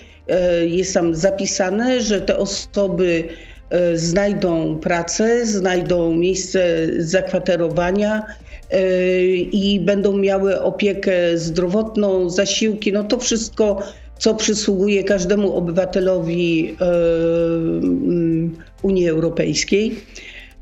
jest 0.68 0.94
tam 0.94 1.16
zapisane, 1.16 2.02
że 2.02 2.22
te 2.22 2.38
osoby 2.38 3.24
E, 3.70 3.98
znajdą 3.98 4.80
pracę, 4.80 5.46
znajdą 5.46 6.16
miejsce 6.16 6.88
zakwaterowania 6.98 8.18
e, 8.18 8.49
i 9.52 9.80
będą 9.84 10.18
miały 10.18 10.62
opiekę 10.62 11.38
zdrowotną, 11.38 12.30
zasiłki, 12.30 12.94
no 12.94 13.04
to 13.04 13.20
wszystko, 13.20 13.82
co 14.18 14.36
przysługuje 14.36 15.04
każdemu 15.04 15.54
obywatelowi 15.56 16.76
e, 16.82 16.86
mm, 16.86 18.58
Unii 18.82 19.10
Europejskiej. 19.10 19.96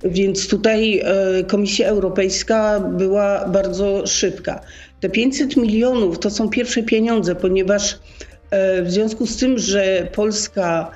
Więc 0.03 0.47
tutaj 0.47 1.01
Komisja 1.47 1.87
Europejska 1.87 2.79
była 2.79 3.47
bardzo 3.47 4.07
szybka. 4.07 4.61
Te 4.99 5.09
500 5.09 5.57
milionów 5.57 6.19
to 6.19 6.29
są 6.29 6.49
pierwsze 6.49 6.83
pieniądze, 6.83 7.35
ponieważ 7.35 7.99
w 8.83 8.85
związku 8.91 9.27
z 9.27 9.37
tym, 9.37 9.59
że 9.59 10.07
Polska 10.15 10.91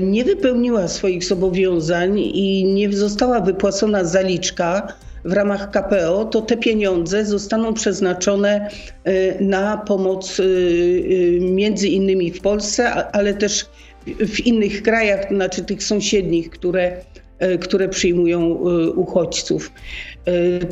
nie 0.00 0.24
wypełniła 0.24 0.88
swoich 0.88 1.24
zobowiązań 1.24 2.18
i 2.18 2.64
nie 2.64 2.92
została 2.92 3.40
wypłacona 3.40 4.04
zaliczka 4.04 4.92
w 5.26 5.32
ramach 5.32 5.70
KPO, 5.70 6.24
to 6.24 6.42
te 6.42 6.56
pieniądze 6.56 7.24
zostaną 7.24 7.74
przeznaczone 7.74 8.70
e, 9.04 9.44
na 9.44 9.76
pomoc 9.76 10.40
e, 10.40 10.42
między 11.40 11.88
innymi 11.88 12.32
w 12.32 12.40
Polsce, 12.40 12.92
ale 13.12 13.34
też 13.34 13.66
w 14.06 14.40
innych 14.40 14.82
krajach, 14.82 15.28
znaczy 15.28 15.64
tych 15.64 15.82
sąsiednich, 15.82 16.50
które, 16.50 16.96
które 17.60 17.88
przyjmują 17.88 18.46
uchodźców. 18.94 19.72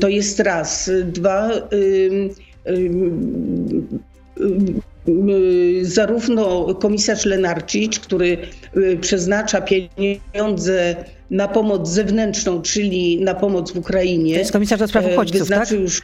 To 0.01 0.09
jest 0.09 0.41
raz. 0.41 0.91
Dwa, 1.05 1.51
zarówno 5.83 6.75
komisarz 6.75 7.25
Lenarczyk, 7.25 7.95
który 8.01 8.39
y, 8.77 8.99
przeznacza 9.01 9.61
pieniądze 9.61 10.97
na 11.31 11.49
pomoc 11.49 11.89
zewnętrzną, 11.89 12.63
czyli 12.63 13.21
na 13.21 13.35
pomoc 13.35 13.73
w 13.73 13.79
Ukrainie. 13.79 14.35
To 14.35 14.39
jest 14.39 14.53
komisarz 14.53 14.81
do 14.81 14.89
spraw 14.89 15.05
uchodźców, 15.13 15.49
tak? 15.49 15.71
Już... 15.71 16.03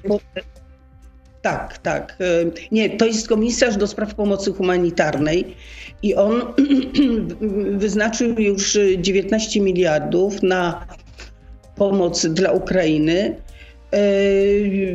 Tak, 1.42 1.78
tak. 1.78 2.16
Y, 2.21 2.52
nie, 2.73 2.90
to 2.90 3.07
jest 3.07 3.28
komisarz 3.28 3.76
do 3.76 3.87
spraw 3.87 4.14
pomocy 4.14 4.52
humanitarnej 4.52 5.57
i 6.02 6.14
on 6.14 6.42
wyznaczył 7.85 8.38
już 8.38 8.78
19 8.99 9.61
miliardów 9.61 10.42
na 10.42 10.87
pomoc 11.76 12.26
dla 12.26 12.52
Ukrainy. 12.52 13.37
E, 13.92 14.00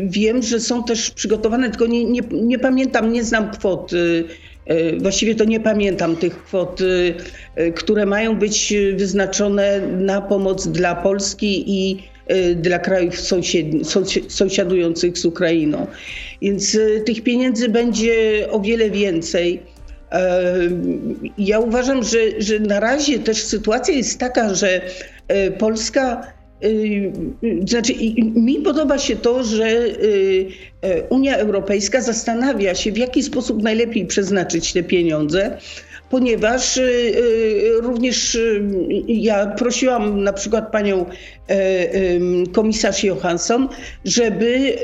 wiem, 0.05 0.43
że 0.43 0.59
są 0.59 0.83
też 0.83 1.11
przygotowane, 1.11 1.69
tylko 1.69 1.87
nie, 1.87 2.05
nie, 2.05 2.21
nie 2.31 2.59
pamiętam, 2.59 3.11
nie 3.13 3.23
znam 3.23 3.51
kwot. 3.51 3.91
E, 4.67 4.99
właściwie 4.99 5.35
to 5.35 5.43
nie 5.43 5.59
pamiętam 5.59 6.15
tych 6.15 6.43
kwot, 6.43 6.79
e, 7.55 7.71
które 7.71 8.05
mają 8.05 8.35
być 8.35 8.73
wyznaczone 8.95 9.81
na 9.87 10.21
pomoc 10.21 10.67
dla 10.67 10.95
Polski 10.95 11.63
i 11.67 12.15
dla 12.55 12.79
krajów 12.79 13.15
sąsiadujących 14.27 15.17
z 15.17 15.25
Ukrainą. 15.25 15.87
Więc 16.41 16.77
tych 17.05 17.23
pieniędzy 17.23 17.69
będzie 17.69 18.47
o 18.51 18.59
wiele 18.59 18.89
więcej. 18.89 19.61
Ja 21.37 21.59
uważam, 21.59 22.03
że, 22.03 22.17
że 22.37 22.59
na 22.59 22.79
razie 22.79 23.19
też 23.19 23.43
sytuacja 23.43 23.93
jest 23.93 24.19
taka, 24.19 24.53
że 24.53 24.81
Polska 25.57 26.21
Y, 26.21 26.34
znaczy, 27.65 27.93
mi 28.35 28.61
podoba 28.61 28.97
się 28.97 29.15
to, 29.15 29.43
że 29.43 29.67
y, 29.67 30.47
e, 30.81 31.03
Unia 31.03 31.37
Europejska 31.37 32.01
zastanawia 32.01 32.75
się, 32.75 32.91
w 32.91 32.97
jaki 32.97 33.23
sposób 33.23 33.63
najlepiej 33.63 34.05
przeznaczyć 34.05 34.73
te 34.73 34.83
pieniądze, 34.83 35.57
ponieważ 36.09 36.77
y, 36.77 37.13
również 37.81 38.37
ja 39.07 39.47
prosiłam 39.47 40.23
na 40.23 40.33
przykład 40.33 40.71
panią 40.71 41.05
e, 41.05 41.55
komisarz 42.51 43.03
Johansson, 43.03 43.69
żeby 44.05 44.77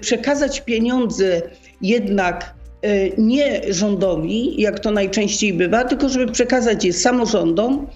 przekazać 0.00 0.60
pieniądze 0.60 1.42
jednak 1.82 2.54
e, 2.82 3.08
nie 3.18 3.60
rządowi, 3.68 4.62
jak 4.62 4.80
to 4.80 4.90
najczęściej 4.90 5.52
bywa, 5.52 5.84
tylko 5.84 6.08
żeby 6.08 6.32
przekazać 6.32 6.84
je 6.84 6.92
samorządom 6.92 7.86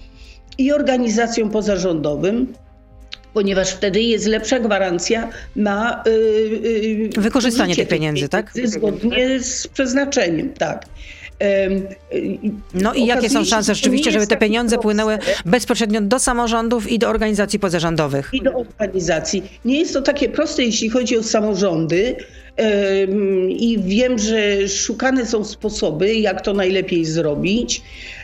i 0.57 0.71
organizacjom 0.71 1.49
pozarządowym 1.49 2.53
ponieważ 3.33 3.71
wtedy 3.71 4.01
jest 4.01 4.27
lepsza 4.27 4.59
gwarancja 4.59 5.29
na 5.55 6.03
yy, 6.05 7.09
wykorzystanie 7.17 7.75
tych 7.75 7.87
pieniędzy, 7.87 8.29
tak? 8.29 8.51
Zgodnie 8.63 9.39
z 9.39 9.67
przeznaczeniem, 9.67 10.53
tak. 10.53 10.85
No 12.73 12.93
i 12.93 13.05
jakie 13.05 13.29
są 13.29 13.45
szanse 13.45 13.75
rzeczywiście, 13.75 14.11
żeby 14.11 14.27
te 14.27 14.37
pieniądze 14.37 14.77
płynęły 14.77 15.17
bezpośrednio 15.45 16.01
do 16.01 16.19
samorządów 16.19 16.91
i 16.91 16.99
do 16.99 17.09
organizacji 17.09 17.59
pozarządowych? 17.59 18.29
I 18.33 18.41
do 18.41 18.53
organizacji. 18.53 19.43
Nie 19.65 19.79
jest 19.79 19.93
to 19.93 20.01
takie 20.01 20.29
proste, 20.29 20.63
jeśli 20.63 20.89
chodzi 20.89 21.17
o 21.17 21.23
samorządy. 21.23 22.15
I 23.49 23.79
wiem, 23.83 24.19
że 24.19 24.67
szukane 24.69 25.25
są 25.25 25.43
sposoby, 25.43 26.15
jak 26.15 26.41
to 26.41 26.53
najlepiej 26.53 27.05
zrobić. 27.05 27.81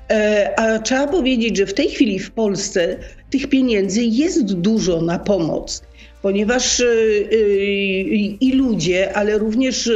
E, 0.10 0.54
a 0.60 0.80
trzeba 0.80 1.08
powiedzieć, 1.08 1.58
że 1.58 1.66
w 1.66 1.74
tej 1.74 1.90
chwili 1.90 2.20
w 2.20 2.32
Polsce 2.32 2.98
tych 3.30 3.48
pieniędzy 3.48 4.04
jest 4.04 4.54
dużo 4.54 5.02
na 5.02 5.20
pomoc 5.20 5.82
ponieważ 6.22 6.80
e, 6.80 6.86
e, 6.86 7.36
i 8.42 8.52
ludzie, 8.52 9.14
ale 9.14 9.38
również 9.38 9.92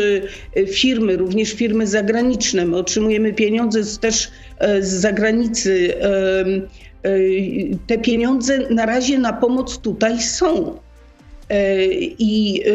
firmy, 0.73 1.17
również 1.17 1.54
firmy 1.54 1.88
zagraniczne, 1.88 2.65
my 2.65 2.78
otrzymujemy 2.78 3.34
pieniądze 3.34 3.99
też 4.02 4.32
z 4.80 4.88
zagranicy. 4.88 5.93
Te 7.88 7.97
pieniądze 7.97 8.60
na 8.69 8.86
razie 8.86 9.17
na 9.17 9.34
pomoc 9.34 9.78
tutaj 9.78 10.21
są. 10.21 10.78
E, 11.54 11.86
I 12.20 12.62
e, 12.66 12.72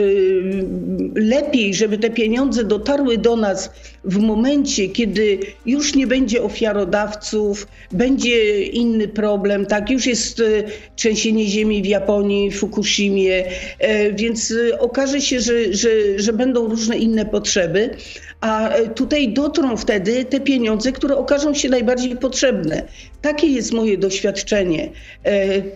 lepiej, 1.20 1.74
żeby 1.74 1.98
te 1.98 2.10
pieniądze 2.10 2.64
dotarły 2.64 3.18
do 3.18 3.36
nas 3.36 3.70
w 4.04 4.18
momencie, 4.18 4.88
kiedy 4.88 5.38
już 5.66 5.94
nie 5.94 6.06
będzie 6.06 6.42
ofiarodawców, 6.42 7.66
będzie 7.92 8.62
inny 8.62 9.08
problem, 9.08 9.66
tak, 9.66 9.90
już 9.90 10.06
jest 10.06 10.40
e, 10.40 10.44
trzęsienie 10.96 11.46
ziemi 11.46 11.82
w 11.82 11.86
Japonii, 11.86 12.50
w 12.50 12.58
Fukushimie, 12.58 13.44
więc 14.14 14.54
okaże 14.78 15.20
się, 15.20 15.40
że, 15.40 15.74
że, 15.74 15.88
że 16.16 16.32
będą 16.32 16.68
różne 16.68 16.98
inne 16.98 17.26
potrzeby, 17.26 17.90
a 18.40 18.70
tutaj 18.94 19.32
dotrą 19.32 19.76
wtedy 19.76 20.24
te 20.24 20.40
pieniądze, 20.40 20.92
które 20.92 21.16
okażą 21.16 21.54
się 21.54 21.68
najbardziej 21.68 22.16
potrzebne. 22.16 22.82
Takie 23.22 23.46
jest 23.46 23.72
moje 23.72 23.98
doświadczenie. 23.98 24.90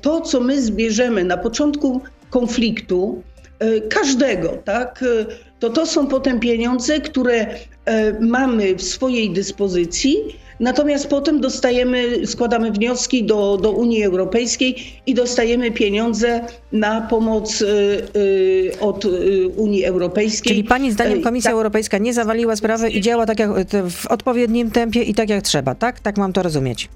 To, 0.00 0.20
co 0.20 0.40
my 0.40 0.62
zbierzemy 0.62 1.24
na 1.24 1.36
początku 1.36 2.00
konfliktu, 2.32 3.22
e, 3.58 3.80
każdego, 3.80 4.48
tak, 4.64 5.02
e, 5.02 5.26
to 5.60 5.70
to 5.70 5.86
są 5.86 6.06
potem 6.06 6.40
pieniądze, 6.40 7.00
które 7.00 7.46
e, 7.84 8.20
mamy 8.20 8.74
w 8.74 8.82
swojej 8.82 9.30
dyspozycji, 9.30 10.16
natomiast 10.60 11.06
potem 11.06 11.40
dostajemy, 11.40 12.26
składamy 12.26 12.72
wnioski 12.72 13.24
do, 13.24 13.58
do 13.62 13.70
Unii 13.70 14.04
Europejskiej 14.04 14.76
i 15.06 15.14
dostajemy 15.14 15.70
pieniądze 15.70 16.40
na 16.72 17.00
pomoc 17.00 17.64
od 18.80 19.04
Unii 19.56 19.84
Europejskiej. 19.84 20.50
Czyli 20.50 20.64
Pani 20.64 20.92
zdaniem 20.92 21.22
Komisja 21.22 21.50
tak. 21.50 21.56
Europejska 21.56 21.98
nie 21.98 22.14
zawaliła 22.14 22.56
sprawy 22.56 22.90
i 22.90 23.00
działa 23.00 23.26
tak 23.26 23.38
jak 23.38 23.50
w 23.90 24.06
odpowiednim 24.06 24.70
tempie 24.70 25.02
i 25.02 25.14
tak 25.14 25.28
jak 25.30 25.42
trzeba, 25.42 25.74
tak? 25.74 26.00
Tak 26.00 26.18
mam 26.18 26.32
to 26.32 26.42
rozumieć. 26.42 26.88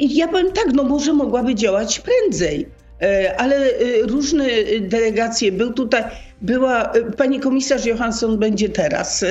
Ja 0.00 0.28
powiem 0.28 0.52
tak, 0.52 0.66
no 0.74 0.84
może 0.84 1.12
mogłaby 1.12 1.54
działać 1.54 2.00
prędzej. 2.00 2.79
E, 3.00 3.40
ale 3.40 3.56
e, 3.56 3.70
różne 4.02 4.46
delegacje. 4.80 5.52
Był 5.52 5.72
tutaj, 5.72 6.04
była, 6.42 6.92
e, 6.92 7.12
pani 7.12 7.40
komisarz 7.40 7.84
Johansson 7.86 8.38
będzie 8.38 8.68
teraz. 8.68 9.24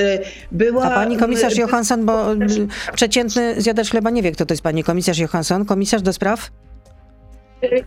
Była, 0.52 0.84
A 0.84 0.90
pani 0.90 1.18
komisarz 1.18 1.58
Johansson, 1.58 2.06
bo 2.06 2.26
przeciętny 2.96 3.62
zjadacz 3.62 3.90
chleba 3.90 4.10
nie 4.10 4.22
wie, 4.22 4.32
kto 4.32 4.46
to 4.46 4.54
jest 4.54 4.64
pani 4.64 4.84
komisarz 4.84 5.20
Johansson. 5.20 5.66
Komisarz 5.66 6.02
do 6.02 6.14
spraw? 6.14 6.52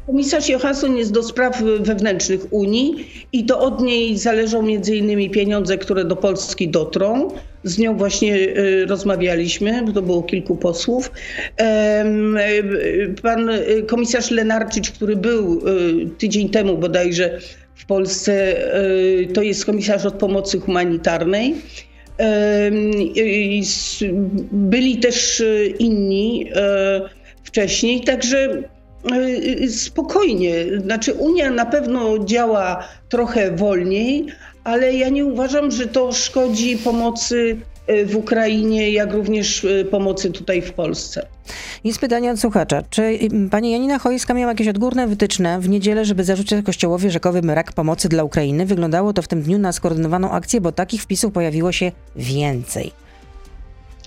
Komisarz 0.07 0.49
Johansson 0.49 0.97
jest 0.97 1.12
do 1.12 1.23
spraw 1.23 1.62
wewnętrznych 1.81 2.40
Unii 2.51 3.07
i 3.33 3.45
to 3.45 3.61
od 3.61 3.83
niej 3.83 4.18
zależą 4.18 4.62
między 4.62 4.97
innymi 4.97 5.31
pieniądze, 5.31 5.79
które 5.79 6.05
do 6.05 6.16
Polski 6.16 6.68
dotrą. 6.68 7.29
Z 7.64 7.79
nią 7.79 7.96
właśnie 7.96 8.35
y, 8.35 8.87
rozmawialiśmy, 8.87 9.85
to 9.94 10.03
było 10.03 10.22
kilku 10.22 10.57
posłów. 10.57 11.12
Pan 13.22 13.51
komisarz 13.87 14.31
Lenarczyk, 14.31 14.85
który 14.85 15.16
był 15.16 15.68
y, 15.68 16.11
tydzień 16.18 16.48
temu 16.48 16.79
bodajże 16.79 17.38
w 17.75 17.87
Polsce 17.87 18.57
to 19.35 19.42
jest 19.42 19.64
komisarz 19.64 20.07
od 20.07 20.14
pomocy 20.14 20.61
humanitarnej. 20.61 21.55
Byli 24.53 24.96
też 24.98 25.42
inni 25.79 26.51
wcześniej, 27.44 28.01
także 28.01 28.62
spokojnie. 29.69 30.55
Znaczy, 30.81 31.15
Unia 31.15 31.51
na 31.51 31.67
pewno 31.67 32.19
działa 32.25 32.85
trochę 33.09 33.57
wolniej, 33.57 34.27
ale 34.65 34.95
ja 34.95 35.09
nie 35.09 35.25
uważam, 35.25 35.71
że 35.71 35.87
to 35.87 36.12
szkodzi 36.12 36.77
pomocy 36.77 37.57
e, 37.87 38.05
w 38.05 38.17
Ukrainie, 38.17 38.91
jak 38.91 39.12
również 39.12 39.67
pomocy 39.91 40.31
tutaj 40.31 40.62
w 40.62 40.73
Polsce. 40.73 41.27
Jest 41.85 41.99
pytanie 41.99 42.31
od 42.31 42.41
słuchacza. 42.41 42.83
Czy 42.91 43.19
pani 43.51 43.73
Janina 43.73 43.99
Chojska 43.99 44.35
miała 44.35 44.53
jakieś 44.53 44.69
odgórne 44.69 45.07
wytyczne 45.07 45.61
w 45.61 45.69
niedzielę, 45.69 46.05
żeby 46.05 46.25
zarzucić 46.25 46.65
Kościołowi 46.65 47.11
rzekowy 47.11 47.43
brak 47.43 47.73
pomocy 47.73 48.09
dla 48.09 48.25
Ukrainy? 48.25 48.67
Wyglądało 48.67 49.12
to 49.12 49.23
w 49.23 49.29
tym 49.29 49.43
dniu 49.43 49.59
na 49.59 49.73
skoordynowaną 49.73 50.31
akcję, 50.31 50.61
bo 50.61 50.73
takich 50.73 51.03
wpisów 51.03 51.33
pojawiło 51.33 51.73
się 51.73 51.93
więcej. 52.17 53.02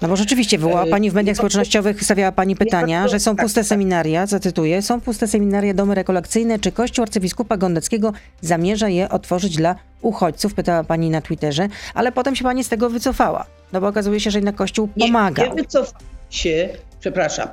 No 0.01 0.07
bo 0.07 0.15
rzeczywiście 0.15 0.57
wywołała 0.57 0.85
Pani 0.85 1.11
w 1.11 1.13
mediach 1.13 1.35
społecznościowych, 1.37 2.03
stawiała 2.03 2.31
Pani 2.31 2.55
pytania, 2.55 3.07
że 3.07 3.19
są 3.19 3.35
puste 3.35 3.63
seminaria, 3.63 4.25
zacytuję, 4.25 4.81
są 4.81 5.01
puste 5.01 5.27
seminaria, 5.27 5.73
domy 5.73 5.95
rekolekcyjne, 5.95 6.59
czy 6.59 6.71
Kościół 6.71 7.03
arcybiskupa 7.03 7.57
Gondeckiego 7.57 8.13
zamierza 8.41 8.89
je 8.89 9.09
otworzyć 9.09 9.55
dla 9.55 9.75
uchodźców, 10.01 10.53
pytała 10.53 10.83
Pani 10.83 11.09
na 11.09 11.21
Twitterze, 11.21 11.67
ale 11.93 12.11
potem 12.11 12.35
się 12.35 12.43
Pani 12.43 12.63
z 12.63 12.69
tego 12.69 12.89
wycofała, 12.89 13.45
no 13.73 13.81
bo 13.81 13.87
okazuje 13.87 14.19
się, 14.19 14.31
że 14.31 14.37
jednak 14.37 14.55
Kościół 14.55 14.87
pomaga. 14.87 15.43
Nie, 15.43 15.49
nie 15.49 15.55
wycofałam 15.55 16.01
się, 16.29 16.69
przepraszam, 16.99 17.47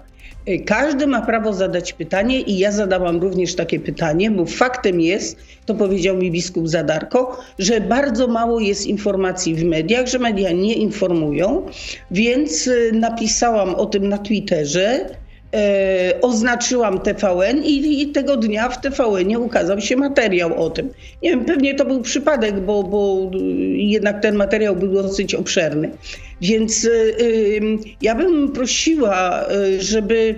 każdy 0.66 1.06
ma 1.06 1.22
prawo 1.22 1.52
zadać 1.52 1.92
pytanie 1.92 2.40
i 2.40 2.58
ja 2.58 2.72
zadałam 2.72 3.20
również 3.20 3.54
takie 3.54 3.80
pytanie, 3.80 4.30
bo 4.30 4.46
faktem 4.46 5.00
jest, 5.00 5.36
to 5.66 5.74
powiedział 5.74 6.16
mi 6.16 6.30
biskup 6.30 6.68
Zadarko, 6.68 7.40
że 7.58 7.80
bardzo 7.80 8.28
mało 8.28 8.60
jest 8.60 8.86
informacji 8.86 9.54
w 9.54 9.64
mediach, 9.64 10.06
że 10.06 10.18
media 10.18 10.52
nie 10.52 10.74
informują, 10.74 11.66
więc 12.10 12.66
y, 12.66 12.90
napisałam 12.94 13.74
o 13.74 13.86
tym 13.86 14.08
na 14.08 14.18
Twitterze. 14.18 15.06
E, 15.54 16.20
oznaczyłam 16.22 17.00
TVN 17.00 17.62
i, 17.64 18.02
i, 18.02 18.08
tego 18.08 18.36
dnia 18.36 18.68
w 18.68 18.80
TVN 18.80 19.36
ukazał 19.36 19.80
się 19.80 19.96
materiał 19.96 20.64
o 20.64 20.70
tym. 20.70 20.90
Nie 21.22 21.30
wiem, 21.30 21.44
pewnie 21.44 21.74
to 21.74 21.84
był 21.84 22.02
przypadek, 22.02 22.60
bo, 22.60 22.82
bo 22.82 23.30
jednak 23.72 24.22
ten 24.22 24.34
materiał 24.34 24.76
był 24.76 24.92
dosyć 24.92 25.34
obszerny. 25.34 25.90
Więc 26.42 26.84
y, 26.84 27.60
ja 28.02 28.14
bym 28.14 28.52
prosiła, 28.52 29.46
y, 29.52 29.82
żeby 29.82 30.34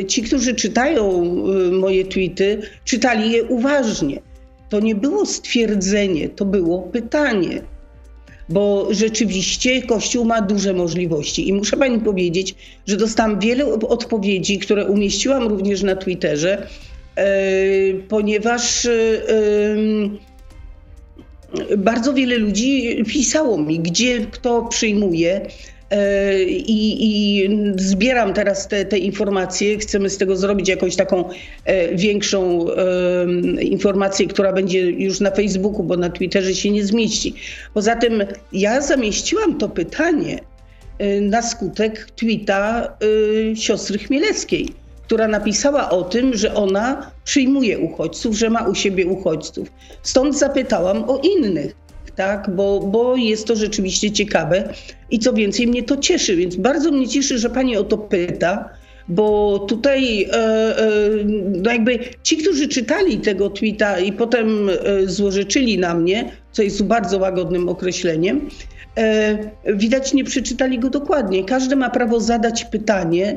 y, 0.00 0.04
ci, 0.04 0.22
którzy 0.22 0.54
czytają 0.54 1.24
moje 1.72 2.04
tweety, 2.04 2.62
czytali 2.84 3.32
je 3.32 3.44
uważnie. 3.44 4.20
To 4.68 4.80
nie 4.80 4.94
było 4.94 5.26
stwierdzenie, 5.26 6.28
to 6.28 6.44
było 6.44 6.82
pytanie 6.82 7.62
bo 8.48 8.88
rzeczywiście 8.90 9.82
Kościół 9.82 10.24
ma 10.24 10.42
duże 10.42 10.72
możliwości. 10.72 11.48
I 11.48 11.52
muszę 11.52 11.76
Pani 11.76 12.00
powiedzieć, 12.00 12.54
że 12.86 12.96
dostałam 12.96 13.40
wiele 13.40 13.66
odpowiedzi, 13.66 14.58
które 14.58 14.86
umieściłam 14.86 15.48
również 15.48 15.82
na 15.82 15.96
Twitterze, 15.96 16.66
ponieważ 18.08 18.88
bardzo 21.76 22.14
wiele 22.14 22.38
ludzi 22.38 23.02
pisało 23.06 23.58
mi, 23.58 23.80
gdzie 23.80 24.26
kto 24.26 24.62
przyjmuje. 24.62 25.40
E, 25.90 26.42
I, 26.44 27.06
I, 27.06 27.48
zbieram 27.76 28.34
teraz 28.34 28.68
te, 28.68 28.84
te, 28.84 28.98
informacje. 28.98 29.78
Chcemy 29.78 30.10
z 30.10 30.18
tego 30.18 30.36
zrobić 30.36 30.68
jakąś 30.68 30.96
taką 30.96 31.24
e, 31.64 31.96
większą 31.96 32.66
e, 32.70 33.62
informację, 33.62 34.26
która 34.26 34.52
będzie 34.52 34.90
już 34.90 35.20
na 35.20 35.30
Facebooku, 35.30 35.82
bo 35.82 35.96
na 35.96 36.10
Twitterze 36.10 36.54
się 36.54 36.70
nie 36.70 36.84
zmieści. 36.84 37.34
Poza 37.74 37.96
tym 37.96 38.24
ja 38.52 38.80
zamieściłam 38.80 39.58
to 39.58 39.68
pytanie 39.68 40.38
na 41.20 41.42
skutek 41.42 42.10
tweeta 42.16 42.96
siostry 43.54 43.98
Chmielewskiej 43.98 44.81
która 45.02 45.28
napisała 45.28 45.90
o 45.90 46.02
tym, 46.02 46.34
że 46.34 46.54
ona 46.54 47.10
przyjmuje 47.24 47.78
uchodźców, 47.78 48.36
że 48.36 48.50
ma 48.50 48.68
u 48.68 48.74
siebie 48.74 49.06
uchodźców. 49.06 49.68
Stąd 50.02 50.38
zapytałam 50.38 51.10
o 51.10 51.18
innych, 51.18 51.76
tak, 52.16 52.50
bo, 52.50 52.80
bo 52.80 53.16
jest 53.16 53.46
to 53.46 53.56
rzeczywiście 53.56 54.10
ciekawe 54.10 54.74
i 55.10 55.18
co 55.18 55.32
więcej, 55.32 55.66
mnie 55.66 55.82
to 55.82 55.96
cieszy, 55.96 56.36
więc 56.36 56.56
bardzo 56.56 56.90
mnie 56.90 57.08
cieszy, 57.08 57.38
że 57.38 57.50
pani 57.50 57.76
o 57.76 57.84
to 57.84 57.98
pyta. 57.98 58.68
Bo 59.08 59.58
tutaj 59.58 60.22
e, 60.22 60.34
e, 60.34 60.84
no 61.62 61.72
jakby 61.72 61.98
ci, 62.22 62.36
którzy 62.36 62.68
czytali 62.68 63.18
tego 63.18 63.50
tweeta 63.50 63.98
i 63.98 64.12
potem 64.12 64.68
e, 64.68 64.74
złożyczyli 65.06 65.78
na 65.78 65.94
mnie, 65.94 66.32
co 66.52 66.62
jest 66.62 66.82
bardzo 66.82 67.18
łagodnym 67.18 67.68
określeniem, 67.68 68.48
widać 69.74 70.14
nie 70.14 70.24
przeczytali 70.24 70.78
go 70.78 70.90
dokładnie. 70.90 71.44
Każdy 71.44 71.76
ma 71.76 71.90
prawo 71.90 72.20
zadać 72.20 72.64
pytanie, 72.64 73.36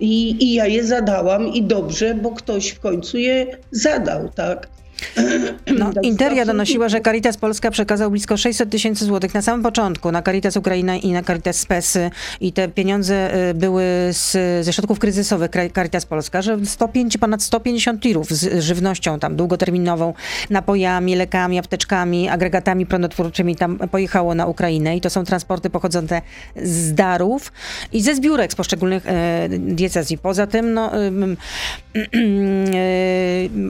i, 0.00 0.36
I 0.44 0.54
ja 0.54 0.66
je 0.66 0.84
zadałam 0.84 1.48
i 1.48 1.62
dobrze, 1.62 2.14
bo 2.14 2.30
ktoś 2.30 2.68
w 2.68 2.80
końcu 2.80 3.18
je 3.18 3.46
zadał, 3.70 4.28
tak? 4.28 4.73
No, 5.78 5.90
Interia 6.02 6.44
donosiła, 6.44 6.88
że 6.88 7.00
Caritas 7.00 7.36
Polska 7.36 7.70
przekazał 7.70 8.10
blisko 8.10 8.36
600 8.36 8.70
tysięcy 8.70 9.04
złotych 9.04 9.34
na 9.34 9.42
samym 9.42 9.62
początku 9.62 10.12
na 10.12 10.22
Caritas 10.22 10.56
Ukraina 10.56 10.96
i 10.96 11.12
na 11.12 11.22
Caritas 11.22 11.56
Spesy. 11.56 12.10
I 12.40 12.52
te 12.52 12.68
pieniądze 12.68 13.48
y, 13.50 13.54
były 13.54 13.84
z, 14.12 14.32
ze 14.64 14.72
środków 14.72 14.98
kryzysowych 14.98 15.50
Caritas 15.74 16.06
Polska, 16.06 16.42
że 16.42 16.66
105, 16.66 17.18
ponad 17.18 17.42
150 17.42 18.02
tirów 18.02 18.30
z 18.30 18.62
żywnością 18.62 19.18
tam 19.18 19.36
długoterminową, 19.36 20.14
napojami, 20.50 21.16
lekami, 21.16 21.58
apteczkami, 21.58 22.28
agregatami 22.28 22.86
prądotwórczymi 22.86 23.56
tam 23.56 23.78
pojechało 23.78 24.34
na 24.34 24.46
Ukrainę. 24.46 24.96
I 24.96 25.00
to 25.00 25.10
są 25.10 25.24
transporty 25.24 25.70
pochodzące 25.70 26.22
z 26.62 26.94
darów 26.94 27.52
i 27.92 28.02
ze 28.02 28.14
zbiórek 28.14 28.52
z 28.52 28.54
poszczególnych 28.54 29.06
e, 29.06 29.48
diecezji. 29.58 30.18
Poza 30.18 30.46
tym 30.46 30.74
no, 30.74 30.96
e, 30.96 31.00
e, 31.04 31.08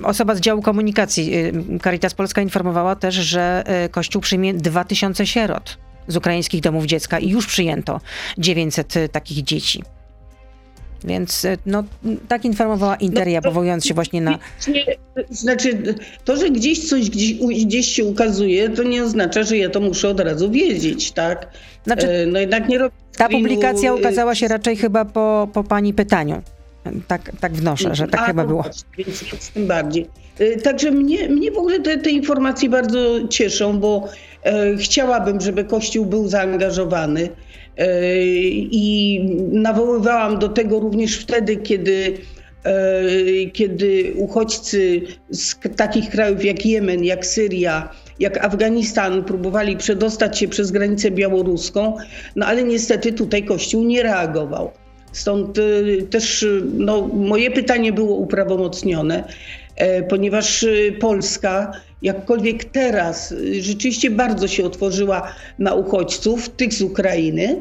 osoba 0.03 0.35
z 0.35 0.41
działu 0.41 0.63
komunikacji 0.63 1.13
Y, 1.18 1.79
Caritas 1.83 2.14
Polska 2.14 2.42
informowała 2.42 2.96
też, 2.96 3.14
że 3.14 3.64
y, 3.85 3.88
Kościół 3.88 4.22
przyjmie 4.22 4.55
2000 4.55 5.27
sierot 5.27 5.79
z 6.09 6.16
ukraińskich 6.16 6.61
domów 6.61 6.87
dziecka 6.87 7.18
i 7.18 7.29
już 7.29 7.46
przyjęto 7.46 8.00
900 8.38 8.96
y, 8.96 9.09
takich 9.09 9.42
dzieci. 9.42 9.83
Więc 11.05 11.46
no, 11.66 11.85
tak 12.29 12.44
informowała 12.44 12.96
Interia, 12.96 13.40
no, 13.44 13.50
powołując 13.50 13.87
się 13.87 13.94
właśnie 13.94 14.20
na. 14.20 14.38
Znaczy, 15.31 15.94
to, 16.24 16.37
że 16.37 16.50
gdzieś 16.50 16.88
coś 16.88 17.11
gdzieś, 17.11 17.35
gdzieś 17.64 17.87
się 17.87 18.05
ukazuje, 18.05 18.68
to 18.68 18.83
nie 18.83 19.05
oznacza, 19.05 19.42
że 19.42 19.57
ja 19.57 19.70
to 19.70 19.81
muszę 19.81 20.09
od 20.09 20.20
razu 20.20 20.50
wiedzieć, 20.50 21.12
tak? 21.12 21.48
Znaczy, 21.85 22.29
no 22.33 22.38
jednak 22.38 22.68
nie 22.68 22.79
robię. 22.79 22.94
Ta 23.16 23.29
publikacja 23.29 23.94
ukazała 23.94 24.35
się 24.35 24.48
raczej 24.48 24.77
chyba 24.77 25.05
po, 25.05 25.48
po 25.53 25.64
pani 25.64 25.94
pytaniu. 25.94 26.42
Tak, 27.09 27.33
tak 27.40 27.53
wnoszę, 27.53 27.94
że 27.94 28.09
tak 28.09 28.20
A, 28.20 28.25
chyba 28.25 28.44
było. 28.44 28.64
Więc, 28.99 29.25
więc 29.25 29.51
tym 29.51 29.66
bardziej. 29.66 30.07
Y, 30.40 30.61
także 30.62 30.90
mnie, 30.90 31.29
mnie 31.29 31.53
w 31.53 31.59
ogóle 31.59 31.81
te, 31.81 31.99
te 31.99 32.11
informacje 32.11 32.68
bardzo 32.68 33.29
cieszą, 33.29 33.79
bo 33.81 34.09
e, 34.42 34.77
chciałabym, 34.77 35.40
żeby 35.40 35.64
Kościół 35.64 36.07
był 36.07 36.29
zaangażowany. 36.29 37.29
E, 37.77 37.88
I 38.57 39.20
nawoływałam 39.53 40.38
do 40.38 40.49
tego 40.49 40.81
również 40.81 41.18
wtedy, 41.18 41.57
kiedy, 41.57 42.18
e, 42.64 43.51
kiedy 43.53 44.12
uchodźcy 44.16 45.03
z 45.31 45.57
takich 45.77 46.11
krajów 46.11 46.44
jak 46.44 46.66
Jemen, 46.66 47.05
jak 47.05 47.27
Syria, 47.27 47.88
jak 48.18 48.44
Afganistan 48.44 49.25
próbowali 49.25 49.77
przedostać 49.77 50.38
się 50.38 50.49
przez 50.49 50.70
granicę 50.70 51.11
białoruską, 51.11 51.97
no 52.37 52.47
ale 52.47 52.64
niestety 52.64 53.12
tutaj 53.12 53.44
Kościół 53.44 53.85
nie 53.85 54.03
reagował. 54.03 54.70
Stąd 55.14 55.59
y, 55.59 56.07
też 56.11 56.46
no, 56.74 57.09
moje 57.09 57.50
pytanie 57.50 57.92
było 57.92 58.16
uprawomocnione, 58.16 59.24
e, 59.77 60.03
ponieważ 60.03 60.62
y, 60.62 60.96
Polska, 61.00 61.72
jakkolwiek 62.03 62.64
teraz, 62.64 63.33
y, 63.33 63.62
rzeczywiście 63.62 64.11
bardzo 64.11 64.48
się 64.48 64.64
otworzyła 64.64 65.33
na 65.59 65.74
uchodźców, 65.74 66.48
tych 66.48 66.74
z 66.74 66.83
Ukrainy, 66.83 67.61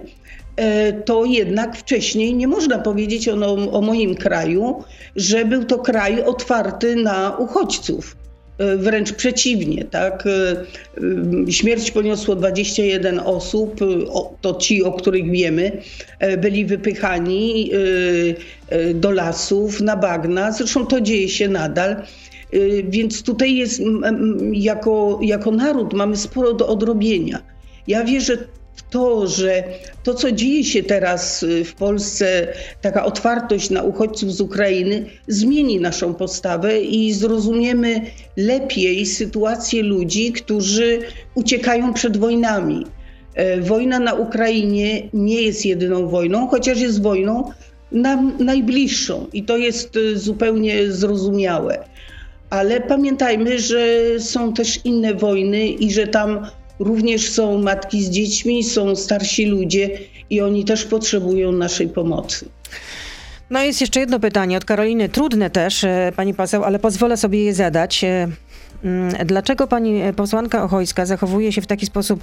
e, 0.56 0.94
to 0.94 1.26
jednak 1.26 1.78
wcześniej 1.78 2.34
nie 2.34 2.48
można 2.48 2.80
powiedzieć 2.80 3.30
o, 3.30 3.54
o 3.72 3.82
moim 3.82 4.16
kraju, 4.16 4.84
że 5.16 5.46
był 5.46 5.64
to 5.64 5.80
kraj 5.80 6.22
otwarty 6.24 6.96
na 6.96 7.38
uchodźców. 7.38 8.23
E, 8.58 8.78
wręcz 8.78 9.12
przeciwnie, 9.14 9.86
tak? 9.86 10.24
E, 10.28 10.52
e, 11.48 11.52
śmierć 11.52 11.92
poniosło 11.92 12.36
21 12.36 13.20
osób, 13.20 13.80
to 14.42 14.54
ci, 14.54 14.84
o 14.84 14.92
których 14.92 15.32
wiemy, 15.32 15.82
byli 16.38 16.66
wypychani 16.66 17.72
do 18.94 19.12
lasów, 19.12 19.82
na 19.82 19.98
bagna. 19.98 20.52
Zresztą 20.52 20.86
to 20.86 21.02
dzieje 21.02 21.30
się 21.30 21.48
nadal. 21.48 21.96
Więc 22.90 23.24
tutaj 23.24 23.56
jest, 23.56 23.82
jako, 24.52 25.20
jako 25.24 25.52
naród 25.52 25.94
mamy 25.94 26.18
sporo 26.18 26.54
do 26.54 26.68
odrobienia. 26.68 27.40
Ja 27.88 28.04
wierzę 28.04 28.38
w 28.76 28.84
to, 28.90 29.28
że 29.28 29.64
to, 30.04 30.14
co 30.14 30.32
dzieje 30.32 30.64
się 30.64 30.84
teraz 30.84 31.46
w 31.66 31.74
Polsce, 31.74 32.48
taka 32.82 33.06
otwartość 33.06 33.70
na 33.70 33.84
uchodźców 33.84 34.34
z 34.34 34.42
Ukrainy, 34.42 35.06
zmieni 35.28 35.80
naszą 35.80 36.14
postawę 36.14 36.82
i 36.82 37.14
zrozumiemy 37.14 38.02
lepiej 38.38 39.06
sytuację 39.06 39.84
ludzi, 39.84 40.32
którzy 40.32 41.00
uciekają 41.36 41.94
przed 41.94 42.18
wojnami. 42.18 42.86
E, 43.36 43.62
wojna 43.62 44.00
na 44.00 44.14
Ukrainie 44.14 45.10
nie 45.14 45.42
jest 45.42 45.66
jedyną 45.66 46.08
wojną, 46.08 46.48
chociaż 46.48 46.80
jest 46.80 47.02
wojną 47.02 47.52
nam 47.92 48.38
najbliższą 48.40 49.28
i 49.34 49.44
to 49.44 49.58
jest 49.58 49.98
e, 49.98 50.16
zupełnie 50.18 50.92
zrozumiałe. 50.92 51.84
Ale 52.50 52.82
pamiętajmy, 52.82 53.60
że 53.60 53.80
są 54.20 54.54
też 54.54 54.80
inne 54.86 55.14
wojny 55.14 55.68
i 55.68 55.92
że 55.92 56.08
tam 56.08 56.48
również 56.84 57.30
są 57.30 57.58
matki 57.58 58.04
z 58.04 58.10
dziećmi, 58.10 58.64
są 58.64 58.96
starsi 58.96 59.46
ludzie 59.46 59.90
i 60.30 60.42
oni 60.42 60.66
też 60.66 60.86
potrzebują 60.86 61.52
naszej 61.52 61.88
pomocy. 61.88 62.46
No 63.50 63.64
jest 63.64 63.82
jeszcze 63.82 64.00
jedno 64.00 64.20
pytanie 64.20 64.58
od 64.58 64.66
Karoliny, 64.66 65.10
trudne 65.10 65.50
też, 65.50 65.84
e, 65.84 66.12
pani 66.16 66.34
poseł, 66.34 66.64
ale 66.64 66.80
pozwolę 66.80 67.18
sobie 67.18 67.44
je 67.44 67.54
zadać. 67.54 68.06
Mm, 68.84 69.26
dlaczego 69.26 69.68
pani 69.68 70.02
posłanka 70.16 70.64
Ochojska 70.64 71.06
zachowuje 71.06 71.52
się 71.52 71.62
w 71.62 71.68
taki 71.68 71.86
sposób 71.86 72.22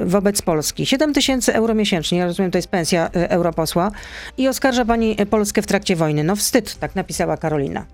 wobec 0.00 0.42
Polski? 0.42 0.86
7 0.86 1.14
tysięcy 1.14 1.54
euro 1.54 1.74
miesięcznie, 1.74 2.18
ja 2.18 2.26
rozumiem, 2.26 2.50
to 2.50 2.58
jest 2.58 2.68
pensja 2.68 3.10
europosła 3.12 3.90
i 4.38 4.48
oskarża 4.48 4.84
pani 4.84 5.16
Polskę 5.30 5.62
w 5.62 5.66
trakcie 5.66 5.96
wojny. 5.96 6.24
No 6.24 6.36
wstyd, 6.36 6.78
tak 6.78 6.94
napisała 6.94 7.36
Karolina. 7.36 7.86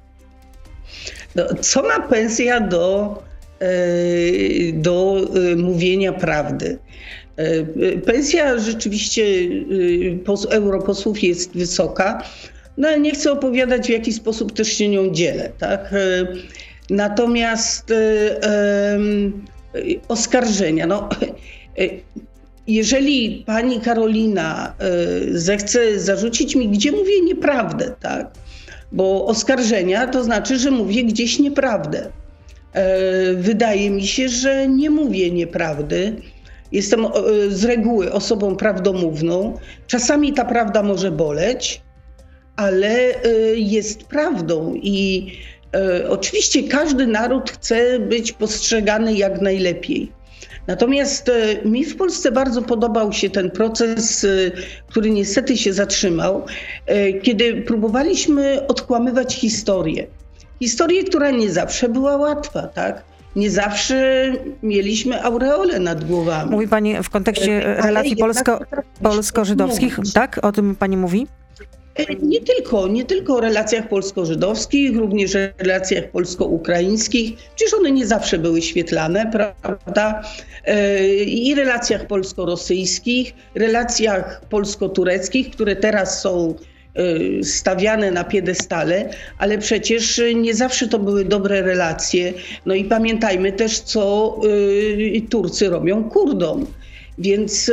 No, 1.34 1.44
co 1.60 1.82
ma 1.82 2.00
pensja 2.00 2.60
do, 2.60 3.22
do 4.72 5.26
mówienia 5.56 6.12
prawdy? 6.12 6.78
Pensja 8.06 8.58
rzeczywiście 8.58 9.24
europosłów 10.50 11.22
jest 11.22 11.52
wysoka, 11.54 12.22
no 12.76 12.88
ale 12.88 13.00
nie 13.00 13.12
chcę 13.12 13.32
opowiadać, 13.32 13.86
w 13.86 13.90
jaki 13.90 14.12
sposób 14.12 14.52
też 14.52 14.68
się 14.68 14.88
nią 14.88 15.10
dzielę. 15.10 15.50
Tak? 15.58 15.94
Natomiast 16.90 17.92
oskarżenia, 20.08 20.86
no, 20.86 21.08
jeżeli 22.66 23.44
pani 23.46 23.80
Karolina 23.80 24.74
zechce 25.30 26.00
zarzucić 26.00 26.56
mi, 26.56 26.68
gdzie 26.68 26.92
mówię 26.92 27.20
nieprawdę, 27.24 27.94
tak? 28.00 28.30
Bo 28.92 29.26
oskarżenia 29.26 30.06
to 30.06 30.24
znaczy, 30.24 30.58
że 30.58 30.70
mówię 30.70 31.04
gdzieś 31.04 31.38
nieprawdę. 31.38 32.10
Wydaje 33.36 33.90
mi 33.90 34.06
się, 34.06 34.28
że 34.28 34.68
nie 34.68 34.90
mówię 34.90 35.30
nieprawdy. 35.30 36.16
Jestem 36.72 37.06
z 37.48 37.64
reguły 37.64 38.12
osobą 38.12 38.56
prawdomówną. 38.56 39.58
Czasami 39.86 40.32
ta 40.32 40.44
prawda 40.44 40.82
może 40.82 41.10
boleć, 41.10 41.82
ale 42.56 43.14
jest 43.54 44.04
prawdą 44.04 44.74
i 44.74 45.30
E, 45.76 46.08
oczywiście 46.10 46.62
każdy 46.62 47.06
naród 47.06 47.50
chce 47.50 47.98
być 47.98 48.32
postrzegany 48.32 49.14
jak 49.14 49.40
najlepiej. 49.40 50.12
Natomiast 50.66 51.28
e, 51.28 51.68
mi 51.68 51.84
w 51.84 51.96
Polsce 51.96 52.32
bardzo 52.32 52.62
podobał 52.62 53.12
się 53.12 53.30
ten 53.30 53.50
proces, 53.50 54.24
e, 54.24 54.28
który 54.86 55.10
niestety 55.10 55.56
się 55.56 55.72
zatrzymał, 55.72 56.46
kiedy 57.22 57.62
próbowaliśmy 57.62 58.66
odkłamywać 58.66 59.34
historię. 59.34 60.06
Historię, 60.60 61.04
która 61.04 61.30
nie 61.30 61.50
zawsze 61.50 61.88
była 61.88 62.16
łatwa, 62.16 62.62
tak? 62.62 63.02
Nie 63.36 63.50
zawsze 63.50 64.32
mieliśmy 64.62 65.22
aureole 65.22 65.78
nad 65.78 66.04
głowami. 66.04 66.50
Mówi 66.50 66.68
Pani 66.68 67.02
w 67.02 67.10
kontekście 67.10 67.60
relacji 67.60 68.16
polsko, 68.16 68.60
polsko-żydowskich, 69.02 69.98
tak? 70.14 70.44
O 70.44 70.52
tym 70.52 70.76
Pani 70.76 70.96
mówi? 70.96 71.26
E, 71.96 72.14
nie 72.14 72.40
tylko, 72.40 72.88
nie 72.88 73.04
tylko 73.04 73.36
o 73.36 73.40
relacjach 73.40 73.88
polsko-żydowskich, 73.88 74.96
również 74.96 75.36
o 75.36 75.38
relacjach 75.58 76.10
polsko-ukraińskich. 76.10 77.36
Przecież 77.56 77.74
one 77.74 77.90
nie 77.90 78.06
zawsze 78.06 78.38
były 78.38 78.62
świetlane, 78.62 79.30
prawda? 79.62 80.22
E, 80.64 81.04
I 81.24 81.54
relacjach 81.54 82.06
polsko-rosyjskich, 82.06 83.34
relacjach 83.54 84.40
polsko-tureckich, 84.48 85.50
które 85.50 85.76
teraz 85.76 86.20
są 86.20 86.50
e, 86.50 86.75
stawiane 87.42 88.10
na 88.10 88.24
piedestale, 88.24 89.10
ale 89.38 89.58
przecież 89.58 90.20
nie 90.34 90.54
zawsze 90.54 90.88
to 90.88 90.98
były 90.98 91.24
dobre 91.24 91.62
relacje. 91.62 92.32
No 92.66 92.74
i 92.74 92.84
pamiętajmy 92.84 93.52
też, 93.52 93.78
co 93.78 94.36
Turcy 95.30 95.68
robią 95.68 96.04
Kurdom. 96.04 96.66
Więc 97.18 97.70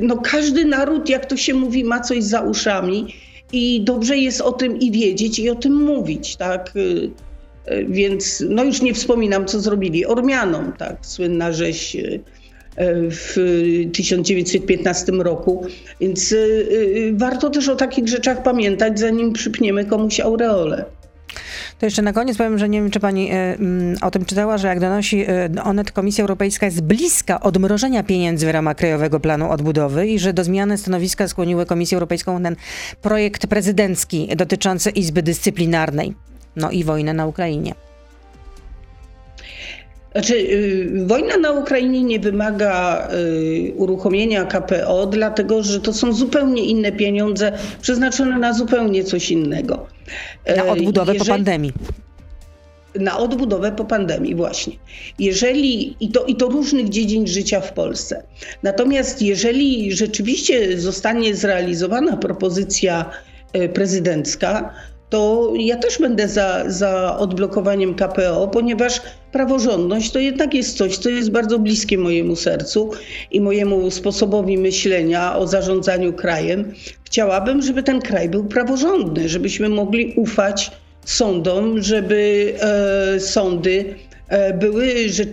no, 0.00 0.16
każdy 0.16 0.64
naród, 0.64 1.08
jak 1.08 1.26
to 1.26 1.36
się 1.36 1.54
mówi, 1.54 1.84
ma 1.84 2.00
coś 2.00 2.24
za 2.24 2.40
uszami 2.40 3.14
i 3.52 3.80
dobrze 3.84 4.16
jest 4.16 4.40
o 4.40 4.52
tym 4.52 4.80
i 4.80 4.90
wiedzieć, 4.90 5.38
i 5.38 5.50
o 5.50 5.54
tym 5.54 5.84
mówić, 5.84 6.36
tak? 6.36 6.72
Y, 6.76 7.10
y, 7.70 7.86
więc 7.88 8.44
no 8.48 8.64
już 8.64 8.82
nie 8.82 8.94
wspominam, 8.94 9.46
co 9.46 9.60
zrobili 9.60 10.06
Ormianom, 10.06 10.72
tak? 10.78 10.96
Słynna 11.02 11.52
rzeź 11.52 11.96
y, 11.96 12.20
w 13.10 13.36
1915 13.92 15.12
roku. 15.12 15.66
Więc 16.00 16.34
warto 17.12 17.50
też 17.50 17.68
o 17.68 17.76
takich 17.76 18.08
rzeczach 18.08 18.42
pamiętać, 18.42 19.00
zanim 19.00 19.32
przypniemy 19.32 19.84
komuś 19.84 20.20
aureolę. 20.20 20.84
To 21.78 21.86
jeszcze 21.86 22.02
na 22.02 22.12
koniec 22.12 22.36
powiem, 22.36 22.58
że 22.58 22.68
nie 22.68 22.80
wiem, 22.80 22.90
czy 22.90 23.00
pani 23.00 23.30
e, 23.30 23.34
mm, 23.34 23.96
o 24.02 24.10
tym 24.10 24.24
czytała, 24.24 24.58
że 24.58 24.68
jak 24.68 24.80
donosi 24.80 25.26
Onet, 25.64 25.92
Komisja 25.92 26.22
Europejska 26.22 26.66
jest 26.66 26.80
bliska 26.80 27.40
odmrożenia 27.40 28.02
pieniędzy 28.02 28.46
w 28.46 28.50
ramach 28.50 28.76
Krajowego 28.76 29.20
Planu 29.20 29.50
Odbudowy 29.50 30.06
i 30.06 30.18
że 30.18 30.32
do 30.32 30.44
zmiany 30.44 30.78
stanowiska 30.78 31.28
skłoniły 31.28 31.66
Komisję 31.66 31.96
Europejską 31.96 32.42
ten 32.42 32.56
projekt 33.02 33.46
prezydencki 33.46 34.28
dotyczący 34.36 34.90
Izby 34.90 35.22
Dyscyplinarnej. 35.22 36.14
No 36.56 36.70
i 36.70 36.84
wojnę 36.84 37.14
na 37.14 37.26
Ukrainie. 37.26 37.85
Znaczy, 40.16 40.34
y, 40.34 41.06
wojna 41.06 41.36
na 41.36 41.52
Ukrainie 41.52 42.02
nie 42.02 42.20
wymaga 42.20 43.08
y, 43.12 43.72
uruchomienia 43.76 44.44
KPO, 44.44 45.06
dlatego 45.06 45.62
że 45.62 45.80
to 45.80 45.92
są 45.92 46.12
zupełnie 46.12 46.64
inne 46.64 46.92
pieniądze 46.92 47.52
przeznaczone 47.80 48.38
na 48.38 48.52
zupełnie 48.52 49.04
coś 49.04 49.30
innego. 49.30 49.86
Na 50.56 50.64
e, 50.64 50.70
odbudowę 50.70 51.12
Jeżeli... 51.12 51.28
po 51.28 51.34
pandemii 51.34 51.72
na 53.00 53.18
odbudowę 53.18 53.72
po 53.72 53.84
pandemii 53.84 54.34
właśnie. 54.34 54.72
Jeżeli 55.18 55.96
i 56.00 56.08
to, 56.08 56.24
i 56.24 56.36
to 56.36 56.48
różnych 56.48 56.88
dziedzin 56.88 57.26
życia 57.26 57.60
w 57.60 57.72
Polsce. 57.72 58.22
Natomiast 58.62 59.22
jeżeli 59.22 59.92
rzeczywiście 59.92 60.78
zostanie 60.78 61.34
zrealizowana 61.34 62.16
propozycja 62.16 63.10
prezydencka, 63.74 64.74
to 65.10 65.52
ja 65.56 65.76
też 65.76 65.98
będę 65.98 66.28
za, 66.28 66.64
za 66.66 67.18
odblokowaniem 67.18 67.94
KPO, 67.94 68.48
ponieważ 68.48 69.00
praworządność 69.32 70.10
to 70.10 70.18
jednak 70.18 70.54
jest 70.54 70.76
coś, 70.76 70.98
co 70.98 71.08
jest 71.08 71.30
bardzo 71.30 71.58
bliskie 71.58 71.98
mojemu 71.98 72.36
sercu 72.36 72.90
i 73.30 73.40
mojemu 73.40 73.90
sposobowi 73.90 74.58
myślenia 74.58 75.36
o 75.36 75.46
zarządzaniu 75.46 76.12
krajem. 76.12 76.72
Chciałabym, 77.04 77.62
żeby 77.62 77.82
ten 77.82 78.00
kraj 78.00 78.28
był 78.28 78.44
praworządny, 78.44 79.28
żebyśmy 79.28 79.68
mogli 79.68 80.14
ufać 80.16 80.70
sądom, 81.04 81.82
żeby 81.82 82.52
e, 82.60 83.20
sądy 83.20 83.94
e, 84.28 84.54
były 84.54 85.08
że, 85.08 85.24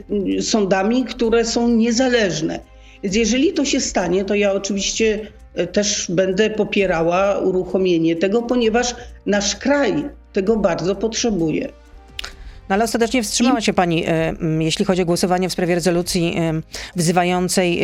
sądami, 0.41 1.05
które 1.05 1.45
są 1.45 1.69
niezależne. 1.69 2.59
Więc 3.03 3.15
jeżeli 3.15 3.53
to 3.53 3.65
się 3.65 3.79
stanie, 3.79 4.25
to 4.25 4.35
ja 4.35 4.53
oczywiście 4.53 5.27
też 5.71 6.11
będę 6.11 6.49
popierała 6.49 7.37
uruchomienie 7.39 8.15
tego, 8.15 8.41
ponieważ 8.41 8.95
nasz 9.25 9.55
kraj 9.55 10.05
tego 10.33 10.57
bardzo 10.57 10.95
potrzebuje. 10.95 11.69
No 12.69 12.75
ale 12.75 12.83
ostatecznie 12.83 13.23
wstrzymała 13.23 13.61
się 13.61 13.73
pani, 13.73 14.03
e, 14.07 14.33
jeśli 14.59 14.85
chodzi 14.85 15.01
o 15.01 15.05
głosowanie 15.05 15.49
w 15.49 15.53
sprawie 15.53 15.75
rezolucji 15.75 16.35
e, 16.37 16.61
wzywającej 16.95 17.81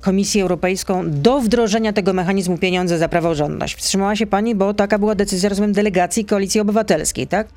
Komisję 0.00 0.42
Europejską 0.42 1.10
do 1.10 1.40
wdrożenia 1.40 1.92
tego 1.92 2.12
mechanizmu 2.12 2.58
pieniądze 2.58 2.98
za 2.98 3.08
praworządność. 3.08 3.74
Wstrzymała 3.74 4.16
się 4.16 4.26
pani, 4.26 4.54
bo 4.54 4.74
taka 4.74 4.98
była 4.98 5.14
decyzja, 5.14 5.48
rozumiem, 5.48 5.72
delegacji 5.72 6.24
Koalicji 6.24 6.60
Obywatelskiej, 6.60 7.26
tak? 7.26 7.48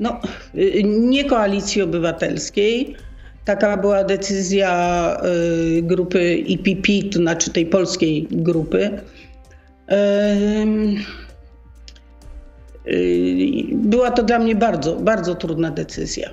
No, 0.00 0.20
nie 0.84 1.24
Koalicji 1.24 1.82
Obywatelskiej, 1.82 2.96
Taka 3.44 3.76
była 3.76 4.04
decyzja 4.04 5.16
y, 5.78 5.82
grupy 5.82 6.34
IPP, 6.34 6.88
to 7.12 7.18
znaczy 7.18 7.50
tej 7.50 7.66
polskiej 7.66 8.28
grupy. 8.30 8.90
Y, 9.92 9.96
była 13.72 14.10
to 14.10 14.22
dla 14.22 14.38
mnie 14.38 14.54
bardzo, 14.54 14.96
bardzo 14.96 15.34
trudna 15.34 15.70
decyzja. 15.70 16.30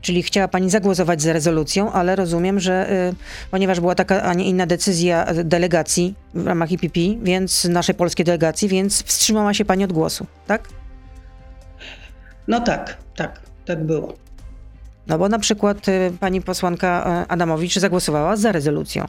Czyli 0.00 0.22
chciała 0.22 0.48
pani 0.48 0.70
zagłosować 0.70 1.22
za 1.22 1.32
rezolucją, 1.32 1.92
ale 1.92 2.16
rozumiem, 2.16 2.60
że 2.60 2.92
y, 3.10 3.14
ponieważ 3.50 3.80
była 3.80 3.94
taka, 3.94 4.22
a 4.22 4.34
nie 4.34 4.44
inna 4.44 4.66
decyzja 4.66 5.26
delegacji 5.44 6.14
w 6.34 6.46
ramach 6.46 6.72
IPP, 6.72 7.00
więc 7.22 7.64
naszej 7.64 7.94
polskiej 7.94 8.24
delegacji, 8.24 8.68
więc 8.68 9.02
wstrzymała 9.02 9.54
się 9.54 9.64
pani 9.64 9.84
od 9.84 9.92
głosu, 9.92 10.26
tak? 10.46 10.68
No 12.48 12.60
tak, 12.60 12.96
tak, 13.16 13.40
tak 13.64 13.84
było. 13.84 14.29
No 15.06 15.18
bo 15.18 15.28
na 15.28 15.38
przykład 15.38 15.88
y, 15.88 16.12
pani 16.20 16.42
posłanka 16.42 17.22
y, 17.24 17.30
Adamowicz 17.32 17.74
zagłosowała 17.74 18.36
za 18.36 18.52
rezolucją. 18.52 19.04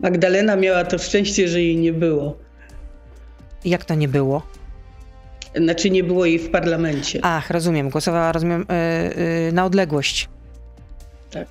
Magdalena 0.00 0.56
miała 0.56 0.84
to 0.84 0.98
szczęście, 0.98 1.48
że 1.48 1.62
jej 1.62 1.76
nie 1.76 1.92
było. 1.92 2.36
Jak 3.64 3.84
to 3.84 3.94
nie 3.94 4.08
było? 4.08 4.42
Znaczy 5.56 5.90
nie 5.90 6.04
było 6.04 6.26
jej 6.26 6.38
w 6.38 6.50
parlamencie. 6.50 7.20
Ach, 7.22 7.50
rozumiem. 7.50 7.90
Głosowała, 7.90 8.32
rozumiem, 8.32 8.62
y, 8.62 9.18
y, 9.48 9.52
na 9.52 9.64
odległość. 9.64 10.28
Tak. 11.30 11.46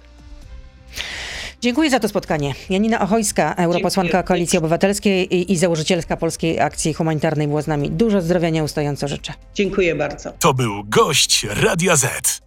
Dziękuję 1.62 1.89
za 1.89 2.00
to 2.00 2.08
spotkanie. 2.08 2.54
Janina 2.70 3.00
Ochojska, 3.02 3.54
europosłanka 3.58 4.12
Dziękuję. 4.12 4.24
Koalicji 4.28 4.60
Obywatelskiej 4.60 5.36
i, 5.36 5.52
i 5.52 5.58
założycielka 5.58 6.17
Polskiej 6.17 6.60
Akcji 6.60 6.93
Humanitarnej 6.93 7.48
była 7.48 7.62
z 7.62 7.67
nami. 7.67 7.91
Dużo 7.91 8.22
zdrowia 8.22 8.50
nieustająco 8.50 9.08
życzę. 9.08 9.34
Dziękuję 9.54 9.96
bardzo. 9.96 10.32
To 10.39 10.54
był 10.54 10.84
gość 10.84 11.48
Radia 11.50 11.96
Z. 11.96 12.46